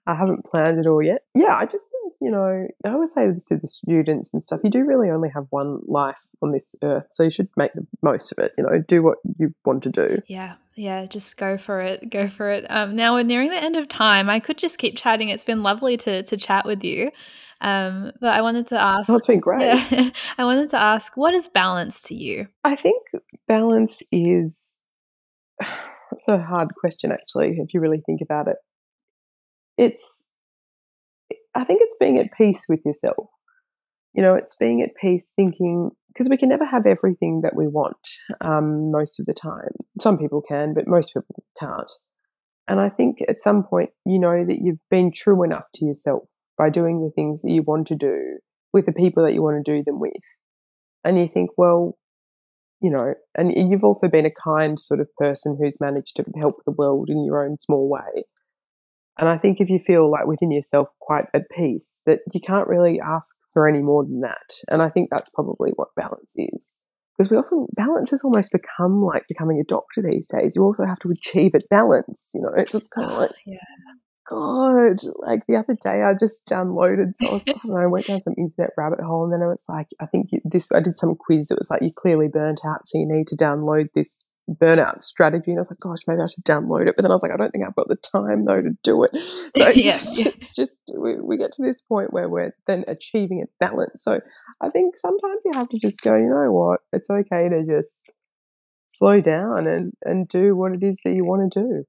I 0.06 0.14
haven't 0.14 0.44
planned 0.44 0.78
it 0.78 0.86
all 0.88 1.02
yet. 1.02 1.24
Yeah, 1.34 1.54
I 1.54 1.66
just 1.66 1.88
think 1.90 2.14
you 2.20 2.30
know 2.30 2.66
I 2.84 2.88
always 2.90 3.12
say 3.12 3.30
this 3.30 3.44
to 3.46 3.56
the 3.56 3.68
students 3.68 4.32
and 4.32 4.42
stuff. 4.42 4.60
You 4.64 4.70
do 4.70 4.84
really 4.84 5.10
only 5.10 5.28
have 5.30 5.46
one 5.50 5.80
life 5.86 6.16
on 6.42 6.52
this 6.52 6.74
earth, 6.82 7.06
so 7.10 7.22
you 7.24 7.30
should 7.30 7.48
make 7.56 7.72
the 7.74 7.86
most 8.02 8.32
of 8.32 8.38
it. 8.38 8.52
You 8.58 8.64
know, 8.64 8.78
do 8.86 9.02
what 9.02 9.18
you 9.38 9.54
want 9.64 9.82
to 9.84 9.90
do. 9.90 10.22
Yeah, 10.26 10.54
yeah, 10.80 11.04
just 11.04 11.36
go 11.36 11.58
for 11.58 11.80
it. 11.80 12.08
Go 12.08 12.26
for 12.26 12.48
it. 12.50 12.64
Um, 12.70 12.96
now 12.96 13.12
we're 13.12 13.22
nearing 13.22 13.50
the 13.50 13.62
end 13.62 13.76
of 13.76 13.86
time. 13.86 14.30
I 14.30 14.40
could 14.40 14.56
just 14.56 14.78
keep 14.78 14.96
chatting. 14.96 15.28
It's 15.28 15.44
been 15.44 15.62
lovely 15.62 15.98
to 15.98 16.22
to 16.22 16.36
chat 16.38 16.64
with 16.64 16.82
you. 16.82 17.10
Um, 17.60 18.12
but 18.18 18.34
I 18.34 18.40
wanted 18.40 18.66
to 18.68 18.80
ask. 18.80 19.10
Oh, 19.10 19.16
it's 19.16 19.26
been 19.26 19.40
great. 19.48 19.60
Yeah, 19.60 20.10
I 20.38 20.44
wanted 20.44 20.70
to 20.70 20.78
ask, 20.78 21.18
what 21.18 21.34
is 21.34 21.48
balance 21.48 22.00
to 22.04 22.14
you? 22.14 22.46
I 22.64 22.76
think 22.76 23.02
balance 23.46 24.02
is 24.10 24.80
it's 25.60 26.28
a 26.28 26.38
hard 26.38 26.70
question 26.74 27.12
actually 27.12 27.58
if 27.58 27.74
you 27.74 27.80
really 27.80 28.02
think 28.06 28.22
about 28.22 28.48
it. 28.48 28.56
It's 29.76 30.30
I 31.54 31.64
think 31.64 31.80
it's 31.82 31.98
being 32.00 32.18
at 32.18 32.32
peace 32.32 32.64
with 32.70 32.80
yourself. 32.86 33.28
You 34.14 34.22
know, 34.22 34.34
it's 34.34 34.56
being 34.56 34.80
at 34.80 34.96
peace 34.98 35.34
thinking 35.36 35.90
because 36.12 36.28
we 36.28 36.36
can 36.36 36.48
never 36.48 36.66
have 36.66 36.86
everything 36.86 37.40
that 37.42 37.54
we 37.54 37.66
want 37.66 38.08
um, 38.40 38.90
most 38.90 39.20
of 39.20 39.26
the 39.26 39.34
time. 39.34 39.70
Some 40.00 40.18
people 40.18 40.42
can, 40.46 40.74
but 40.74 40.86
most 40.86 41.14
people 41.14 41.44
can't. 41.58 41.90
And 42.68 42.80
I 42.80 42.88
think 42.88 43.18
at 43.28 43.40
some 43.40 43.64
point, 43.64 43.90
you 44.04 44.18
know 44.18 44.44
that 44.44 44.58
you've 44.62 44.78
been 44.90 45.10
true 45.12 45.42
enough 45.42 45.64
to 45.74 45.84
yourself 45.84 46.24
by 46.56 46.70
doing 46.70 47.00
the 47.00 47.10
things 47.10 47.42
that 47.42 47.50
you 47.50 47.62
want 47.62 47.88
to 47.88 47.96
do 47.96 48.38
with 48.72 48.86
the 48.86 48.92
people 48.92 49.24
that 49.24 49.34
you 49.34 49.42
want 49.42 49.64
to 49.64 49.72
do 49.72 49.82
them 49.84 49.98
with. 49.98 50.12
And 51.04 51.18
you 51.18 51.28
think, 51.28 51.50
well, 51.56 51.96
you 52.80 52.90
know, 52.90 53.14
and 53.36 53.52
you've 53.70 53.84
also 53.84 54.08
been 54.08 54.26
a 54.26 54.30
kind 54.30 54.80
sort 54.80 55.00
of 55.00 55.08
person 55.16 55.58
who's 55.60 55.80
managed 55.80 56.16
to 56.16 56.24
help 56.38 56.56
the 56.64 56.72
world 56.72 57.08
in 57.10 57.24
your 57.24 57.44
own 57.44 57.58
small 57.58 57.88
way. 57.88 58.24
And 59.18 59.28
I 59.28 59.36
think 59.36 59.60
if 59.60 59.68
you 59.68 59.78
feel 59.78 60.10
like 60.10 60.26
within 60.26 60.50
yourself 60.50 60.88
quite 61.00 61.26
at 61.34 61.50
peace, 61.50 62.02
that 62.06 62.20
you 62.32 62.40
can't 62.40 62.68
really 62.68 63.00
ask 63.00 63.36
for 63.52 63.68
any 63.68 63.82
more 63.82 64.04
than 64.04 64.20
that. 64.20 64.52
And 64.68 64.80
I 64.80 64.88
think 64.88 65.10
that's 65.10 65.30
probably 65.30 65.72
what 65.76 65.94
balance 65.94 66.34
is. 66.36 66.80
Because 67.18 67.30
we 67.30 67.36
often, 67.36 67.66
balance 67.76 68.12
has 68.12 68.24
almost 68.24 68.50
become 68.50 69.02
like 69.02 69.28
becoming 69.28 69.60
a 69.60 69.64
doctor 69.64 70.00
these 70.00 70.26
days. 70.26 70.54
You 70.56 70.62
also 70.62 70.86
have 70.86 70.98
to 71.00 71.12
achieve 71.12 71.54
at 71.54 71.68
balance, 71.68 72.32
you 72.34 72.40
know. 72.40 72.52
It's 72.56 72.72
kind 72.88 73.10
of 73.10 73.12
ah, 73.12 73.20
like, 73.20 73.30
yeah. 73.44 73.58
God, 74.30 74.96
like 75.18 75.40
the 75.46 75.56
other 75.56 75.76
day 75.82 76.02
I 76.02 76.14
just 76.14 76.46
downloaded, 76.46 77.10
so 77.14 77.28
I 77.28 77.32
was, 77.32 77.44
I 77.48 77.52
don't 77.52 77.64
know, 77.66 77.76
I 77.76 77.86
went 77.86 78.06
down 78.06 78.20
some 78.20 78.34
internet 78.38 78.70
rabbit 78.78 79.00
hole 79.00 79.24
and 79.24 79.32
then 79.32 79.42
it 79.42 79.50
was 79.50 79.66
like, 79.68 79.88
I 80.00 80.06
think 80.06 80.28
you, 80.30 80.40
this, 80.44 80.70
I 80.70 80.80
did 80.80 80.96
some 80.96 81.16
quiz 81.16 81.48
that 81.48 81.58
was 81.58 81.68
like, 81.68 81.82
you're 81.82 81.90
clearly 81.90 82.28
burnt 82.28 82.60
out, 82.64 82.86
so 82.86 82.98
you 82.98 83.08
need 83.08 83.26
to 83.26 83.36
download 83.36 83.88
this 83.92 84.29
burnout 84.54 85.02
strategy. 85.02 85.50
And 85.50 85.58
I 85.58 85.60
was 85.60 85.70
like, 85.70 85.80
gosh, 85.80 86.06
maybe 86.06 86.20
I 86.22 86.26
should 86.26 86.44
download 86.44 86.88
it. 86.88 86.96
But 86.96 87.02
then 87.02 87.10
I 87.10 87.14
was 87.14 87.22
like, 87.22 87.32
I 87.32 87.36
don't 87.36 87.50
think 87.50 87.64
I've 87.66 87.74
got 87.76 87.88
the 87.88 87.96
time 87.96 88.44
though 88.44 88.60
to 88.62 88.70
do 88.82 89.04
it. 89.04 89.10
So 89.20 89.68
Yeah, 89.68 89.72
just, 89.72 90.20
yeah. 90.20 90.28
it's 90.28 90.54
just, 90.54 90.92
we, 90.96 91.20
we 91.20 91.36
get 91.36 91.52
to 91.52 91.62
this 91.62 91.82
point 91.82 92.12
where 92.12 92.28
we're 92.28 92.54
then 92.66 92.84
achieving 92.88 93.42
a 93.42 93.46
balance. 93.64 94.02
So 94.02 94.20
I 94.60 94.70
think 94.70 94.96
sometimes 94.96 95.44
you 95.44 95.52
have 95.54 95.68
to 95.70 95.78
just 95.78 96.02
go, 96.02 96.14
you 96.16 96.28
know 96.28 96.52
what, 96.52 96.80
it's 96.92 97.10
okay 97.10 97.48
to 97.48 97.64
just 97.66 98.10
slow 98.88 99.20
down 99.20 99.66
and, 99.66 99.92
and 100.04 100.28
do 100.28 100.56
what 100.56 100.72
it 100.72 100.82
is 100.82 101.00
that 101.04 101.14
you 101.14 101.24
want 101.24 101.52
to 101.52 101.60
do 101.60 101.84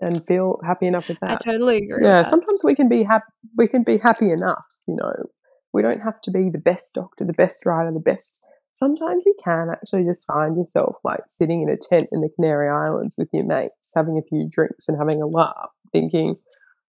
and 0.00 0.26
feel 0.26 0.58
happy 0.64 0.86
enough 0.86 1.08
with 1.08 1.20
that. 1.20 1.42
I 1.46 1.52
totally 1.52 1.78
agree. 1.84 2.04
yeah 2.04 2.22
sometimes 2.22 2.62
we 2.64 2.74
can 2.74 2.88
be 2.88 3.02
happy 3.04 3.26
we 3.56 3.68
can 3.68 3.82
be 3.84 3.98
happy 3.98 4.30
enough 4.30 4.64
you 4.86 4.96
know 4.96 5.12
we 5.72 5.82
don't 5.82 6.00
have 6.00 6.20
to 6.22 6.30
be 6.30 6.48
the 6.50 6.58
best 6.58 6.94
doctor 6.94 7.24
the 7.24 7.32
best 7.34 7.66
writer 7.66 7.92
the 7.92 8.00
best 8.00 8.42
sometimes 8.80 9.26
you 9.26 9.34
can 9.44 9.68
actually 9.70 10.04
just 10.04 10.26
find 10.26 10.56
yourself 10.56 10.96
like 11.04 11.20
sitting 11.28 11.62
in 11.62 11.68
a 11.68 11.76
tent 11.76 12.08
in 12.10 12.20
the 12.22 12.30
canary 12.34 12.68
islands 12.68 13.16
with 13.18 13.28
your 13.32 13.44
mates 13.44 13.92
having 13.94 14.18
a 14.18 14.28
few 14.28 14.48
drinks 14.50 14.88
and 14.88 14.98
having 14.98 15.22
a 15.22 15.26
laugh 15.26 15.70
thinking 15.92 16.36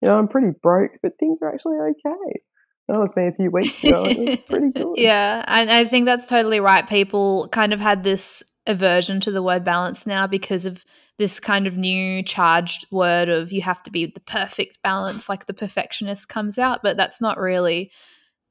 you 0.01 0.09
know 0.09 0.17
i'm 0.19 0.27
pretty 0.29 0.51
broke 0.63 0.93
but 1.03 1.13
things 1.21 1.41
are 1.43 1.53
actually 1.53 1.77
okay 1.77 2.41
That 2.89 2.99
was 2.99 3.17
me 3.17 3.29
a 3.29 3.33
few 3.33 3.51
weeks 3.51 3.83
ago. 3.83 4.05
It 4.05 4.19
was 4.19 4.41
pretty 4.51 4.71
good. 4.73 4.95
yeah, 4.97 5.43
and 5.47 5.71
I 5.71 5.85
think 5.87 6.05
that's 6.05 6.27
totally 6.27 6.61
right. 6.61 6.87
People 6.87 7.49
kind 7.51 7.73
of 7.73 7.81
had 7.81 8.05
this 8.05 8.43
aversion 8.67 9.21
to 9.21 9.31
the 9.31 9.43
word 9.43 9.65
balance 9.65 10.07
now 10.07 10.27
because 10.27 10.67
of 10.67 10.85
this 11.19 11.41
kind 11.41 11.67
of 11.67 11.79
new 11.79 12.23
charged 12.23 12.87
word 12.91 13.31
of 13.31 13.53
you 13.53 13.63
have 13.63 13.83
to 13.85 13.91
be 13.91 14.05
the 14.05 14.21
perfect 14.21 14.83
balance, 14.83 15.31
like 15.31 15.47
the 15.47 15.55
perfectionist 15.55 16.29
comes 16.29 16.59
out, 16.59 16.81
but 16.83 16.99
that's 16.99 17.23
not 17.23 17.39
really. 17.39 17.91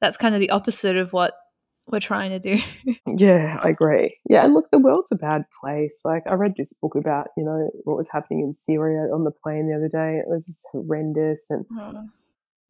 That's 0.00 0.16
kind 0.16 0.34
of 0.34 0.40
the 0.40 0.50
opposite 0.50 0.96
of 0.96 1.12
what 1.12 1.34
we're 1.88 2.00
trying 2.00 2.30
to 2.30 2.38
do. 2.38 2.62
yeah, 3.16 3.58
I 3.62 3.68
agree. 3.68 4.18
Yeah, 4.28 4.44
and 4.44 4.54
look, 4.54 4.70
the 4.70 4.78
world's 4.78 5.12
a 5.12 5.16
bad 5.16 5.44
place. 5.60 6.02
Like, 6.04 6.22
I 6.26 6.34
read 6.34 6.54
this 6.56 6.78
book 6.80 6.94
about, 6.94 7.28
you 7.36 7.44
know, 7.44 7.70
what 7.84 7.96
was 7.96 8.10
happening 8.10 8.40
in 8.40 8.52
Syria 8.52 9.12
on 9.12 9.24
the 9.24 9.30
plane 9.30 9.68
the 9.68 9.76
other 9.76 9.88
day. 9.88 10.18
It 10.18 10.28
was 10.28 10.46
just 10.46 10.66
horrendous. 10.72 11.50
And, 11.50 11.66
oh 11.78 12.08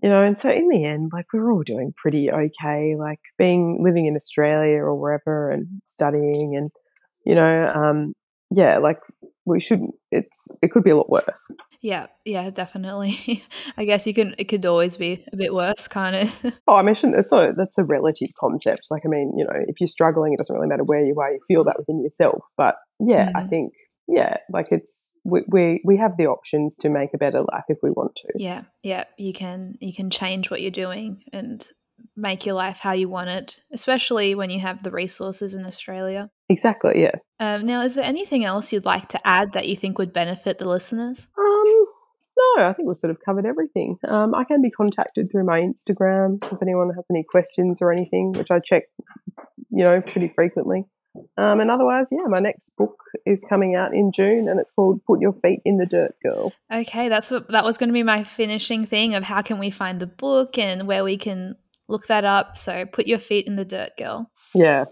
you 0.05 0.11
know, 0.11 0.23
and 0.23 0.39
so 0.39 0.51
in 0.51 0.69
the 0.69 0.85
end, 0.85 1.13
like 1.15 1.33
we're 1.33 1.51
all 1.51 1.63
doing 1.63 1.95
pretty 1.97 2.31
okay, 2.31 2.95
like 2.95 3.21
being 3.39 3.83
living 3.83 4.05
in 4.05 4.17
Australia 4.17 4.77
or 4.77 4.95
wherever 4.95 5.51
and 5.51 5.81
studying 5.87 6.57
and, 6.57 6.71
you 7.25 7.35
know, 7.35 7.73
um, 7.75 8.13
yeah, 8.51 8.77
like 8.77 8.99
we 9.47 9.61
shouldn't, 9.61 9.95
it's, 10.11 10.49
it 10.63 10.71
could 10.71 10.85
be 10.85 10.91
a 10.91 10.97
lot 10.97 11.11
worse. 11.11 11.47
Yeah, 11.81 12.07
yeah, 12.25 12.51
definitely. 12.51 13.43
I 13.77 13.85
guess 13.85 14.07
you 14.07 14.15
can, 14.15 14.35
it 14.39 14.45
could 14.45 14.65
always 14.65 14.97
be 14.97 15.25
a 15.33 15.37
bit 15.37 15.55
worse, 15.55 15.87
kind 15.89 16.17
of. 16.17 16.53
oh, 16.67 16.77
I 16.77 16.83
mentioned 16.83 17.15
that's 17.15 17.33
not, 17.33 17.57
that's 17.57 17.79
a 17.79 17.85
relative 17.85 18.31
concept. 18.39 18.89
Like, 18.91 19.03
I 19.05 19.09
mean, 19.09 19.33
you 19.37 19.45
know, 19.45 19.65
if 19.69 19.81
you're 19.81 19.89
struggling, 19.89 20.33
it 20.33 20.39
doesn't 20.39 20.55
really 20.55 20.69
matter 20.69 20.85
where 20.85 21.05
you 21.05 21.19
are, 21.21 21.33
you 21.33 21.41
feel 21.47 21.65
that 21.65 21.77
within 21.79 22.03
yourself. 22.03 22.43
But 22.57 22.77
yeah, 23.01 23.31
mm. 23.33 23.37
I 23.37 23.47
think 23.47 23.73
yeah, 24.07 24.37
like 24.51 24.69
it's 24.71 25.13
we, 25.25 25.43
we 25.49 25.83
we 25.85 25.97
have 25.97 26.17
the 26.19 26.27
options 26.27 26.77
to 26.79 26.91
make 26.91 27.15
a 27.15 27.19
better 27.19 27.41
life 27.41 27.65
if 27.69 27.79
we 27.83 27.91
want 27.91 28.17
to. 28.17 28.29
Yeah, 28.37 28.63
yeah, 28.83 29.05
you 29.17 29.33
can 29.33 29.77
you 29.81 29.95
can 29.95 30.11
change 30.11 30.51
what 30.51 30.61
you're 30.61 30.71
doing 30.71 31.23
and 31.33 31.67
make 32.17 32.47
your 32.47 32.55
life 32.55 32.79
how 32.79 32.93
you 32.93 33.09
want 33.09 33.29
it, 33.29 33.61
especially 33.73 34.35
when 34.35 34.51
you 34.51 34.61
have 34.61 34.83
the 34.83 34.91
resources 34.91 35.55
in 35.55 35.65
Australia. 35.65 36.31
Exactly. 36.49 37.03
Yeah. 37.03 37.17
Um, 37.41 37.65
now, 37.65 37.83
is 37.83 37.95
there 37.95 38.05
anything 38.05 38.45
else 38.45 38.73
you'd 38.73 38.85
like 38.85 39.09
to 39.11 39.27
add 39.27 39.53
that 39.55 39.69
you 39.69 39.77
think 39.77 39.99
would 39.99 40.13
benefit 40.13 40.59
the 40.59 40.69
listeners? 40.69 41.29
Um, 41.39 41.87
no, 42.37 42.65
I 42.67 42.73
think 42.73 42.89
we've 42.89 42.97
sort 42.97 43.11
of 43.11 43.21
covered 43.21 43.47
everything. 43.47 43.99
Um, 44.07 44.35
I 44.35 44.45
can 44.45 44.63
be 44.63 44.71
contacted 44.71 45.31
through 45.31 45.45
my 45.45 45.61
Instagram 45.61 46.39
if 46.53 46.63
anyone 46.63 46.91
has 46.95 47.05
any 47.11 47.25
questions 47.25 47.81
or 47.81 47.93
anything, 47.93 48.33
which 48.33 48.51
I 48.51 48.59
check, 48.61 48.85
you 49.71 49.85
know, 49.85 50.01
pretty 50.01 50.29
frequently. 50.29 50.85
Um, 51.37 51.61
and 51.61 51.71
otherwise, 51.71 52.09
yeah, 52.11 52.27
my 52.27 52.41
next 52.41 52.77
book 52.77 52.97
is 53.25 53.47
coming 53.49 53.77
out 53.77 53.95
in 53.95 54.11
June, 54.13 54.49
and 54.49 54.59
it's 54.59 54.73
called 54.73 55.05
"Put 55.05 55.21
Your 55.21 55.33
Feet 55.33 55.61
in 55.65 55.79
the 55.79 55.87
Dirt, 55.87 56.17
Girl." 56.23 56.53
Okay, 56.73 57.09
that's 57.09 57.31
what 57.31 57.49
that 57.51 57.65
was 57.65 57.79
going 57.79 57.89
to 57.89 57.93
be 57.93 58.03
my 58.03 58.25
finishing 58.25 58.85
thing 58.85 59.15
of 59.15 59.23
how 59.23 59.41
can 59.43 59.61
we 59.61 59.71
find 59.71 60.01
the 60.01 60.09
book 60.09 60.59
and 60.59 60.89
where 60.89 61.05
we 61.05 61.17
can 61.17 61.57
look 61.89 62.07
that 62.07 62.25
up. 62.25 62.57
So, 62.57 62.85
"Put 62.87 63.07
Your 63.07 63.19
Feet 63.19 63.47
in 63.47 63.57
the 63.57 63.65
Dirt, 63.65 63.91
Girl." 63.99 64.31
Yeah. 64.55 64.85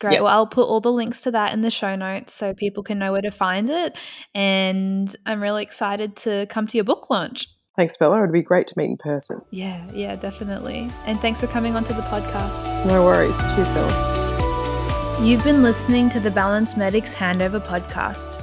Great. 0.00 0.22
Well, 0.22 0.28
I'll 0.28 0.46
put 0.46 0.62
all 0.62 0.80
the 0.80 0.90
links 0.90 1.20
to 1.22 1.30
that 1.32 1.52
in 1.52 1.60
the 1.60 1.70
show 1.70 1.94
notes 1.94 2.32
so 2.32 2.54
people 2.54 2.82
can 2.82 2.98
know 2.98 3.12
where 3.12 3.20
to 3.20 3.30
find 3.30 3.68
it. 3.68 3.98
And 4.34 5.14
I'm 5.26 5.42
really 5.42 5.62
excited 5.62 6.16
to 6.18 6.46
come 6.48 6.66
to 6.68 6.78
your 6.78 6.84
book 6.84 7.10
launch. 7.10 7.46
Thanks, 7.76 7.96
Bella. 7.98 8.18
It 8.18 8.20
would 8.22 8.32
be 8.32 8.42
great 8.42 8.66
to 8.68 8.74
meet 8.78 8.86
in 8.86 8.96
person. 8.96 9.42
Yeah, 9.50 9.86
yeah, 9.92 10.16
definitely. 10.16 10.90
And 11.04 11.20
thanks 11.20 11.40
for 11.40 11.46
coming 11.48 11.76
onto 11.76 11.92
the 11.92 12.02
podcast. 12.02 12.86
No 12.86 13.04
worries. 13.04 13.40
Cheers, 13.54 13.70
Bella. 13.70 15.18
You've 15.22 15.44
been 15.44 15.62
listening 15.62 16.08
to 16.10 16.20
the 16.20 16.30
Balanced 16.30 16.78
Medics 16.78 17.14
Handover 17.14 17.60
podcast. 17.60 18.42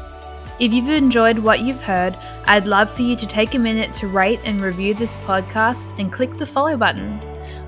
If 0.60 0.74
you've 0.74 0.90
enjoyed 0.90 1.40
what 1.40 1.62
you've 1.62 1.82
heard, 1.82 2.16
I'd 2.46 2.68
love 2.68 2.92
for 2.92 3.02
you 3.02 3.16
to 3.16 3.26
take 3.26 3.56
a 3.56 3.60
minute 3.60 3.94
to 3.96 4.08
rate 4.08 4.40
and 4.46 4.62
review 4.62 4.94
this 4.94 5.16
podcast 5.16 5.98
and 6.00 6.12
click 6.12 6.38
the 6.38 6.46
follow 6.46 6.78
button. 6.78 7.20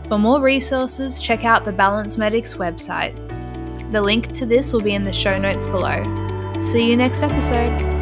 For 0.10 0.18
more 0.18 0.42
resources, 0.42 1.20
check 1.20 1.46
out 1.46 1.66
the 1.66 1.72
Balanced 1.72 2.18
Medics 2.18 2.56
website. 2.56 3.14
The 3.92 4.02
link 4.02 4.34
to 4.34 4.46
this 4.48 4.74
will 4.74 4.82
be 4.82 4.96
in 4.96 5.04
the 5.04 5.14
show 5.14 5.38
notes 5.38 5.68
below. 5.68 6.04
See 6.72 6.90
you 6.90 6.98
next 6.98 7.22
episode. 7.22 7.99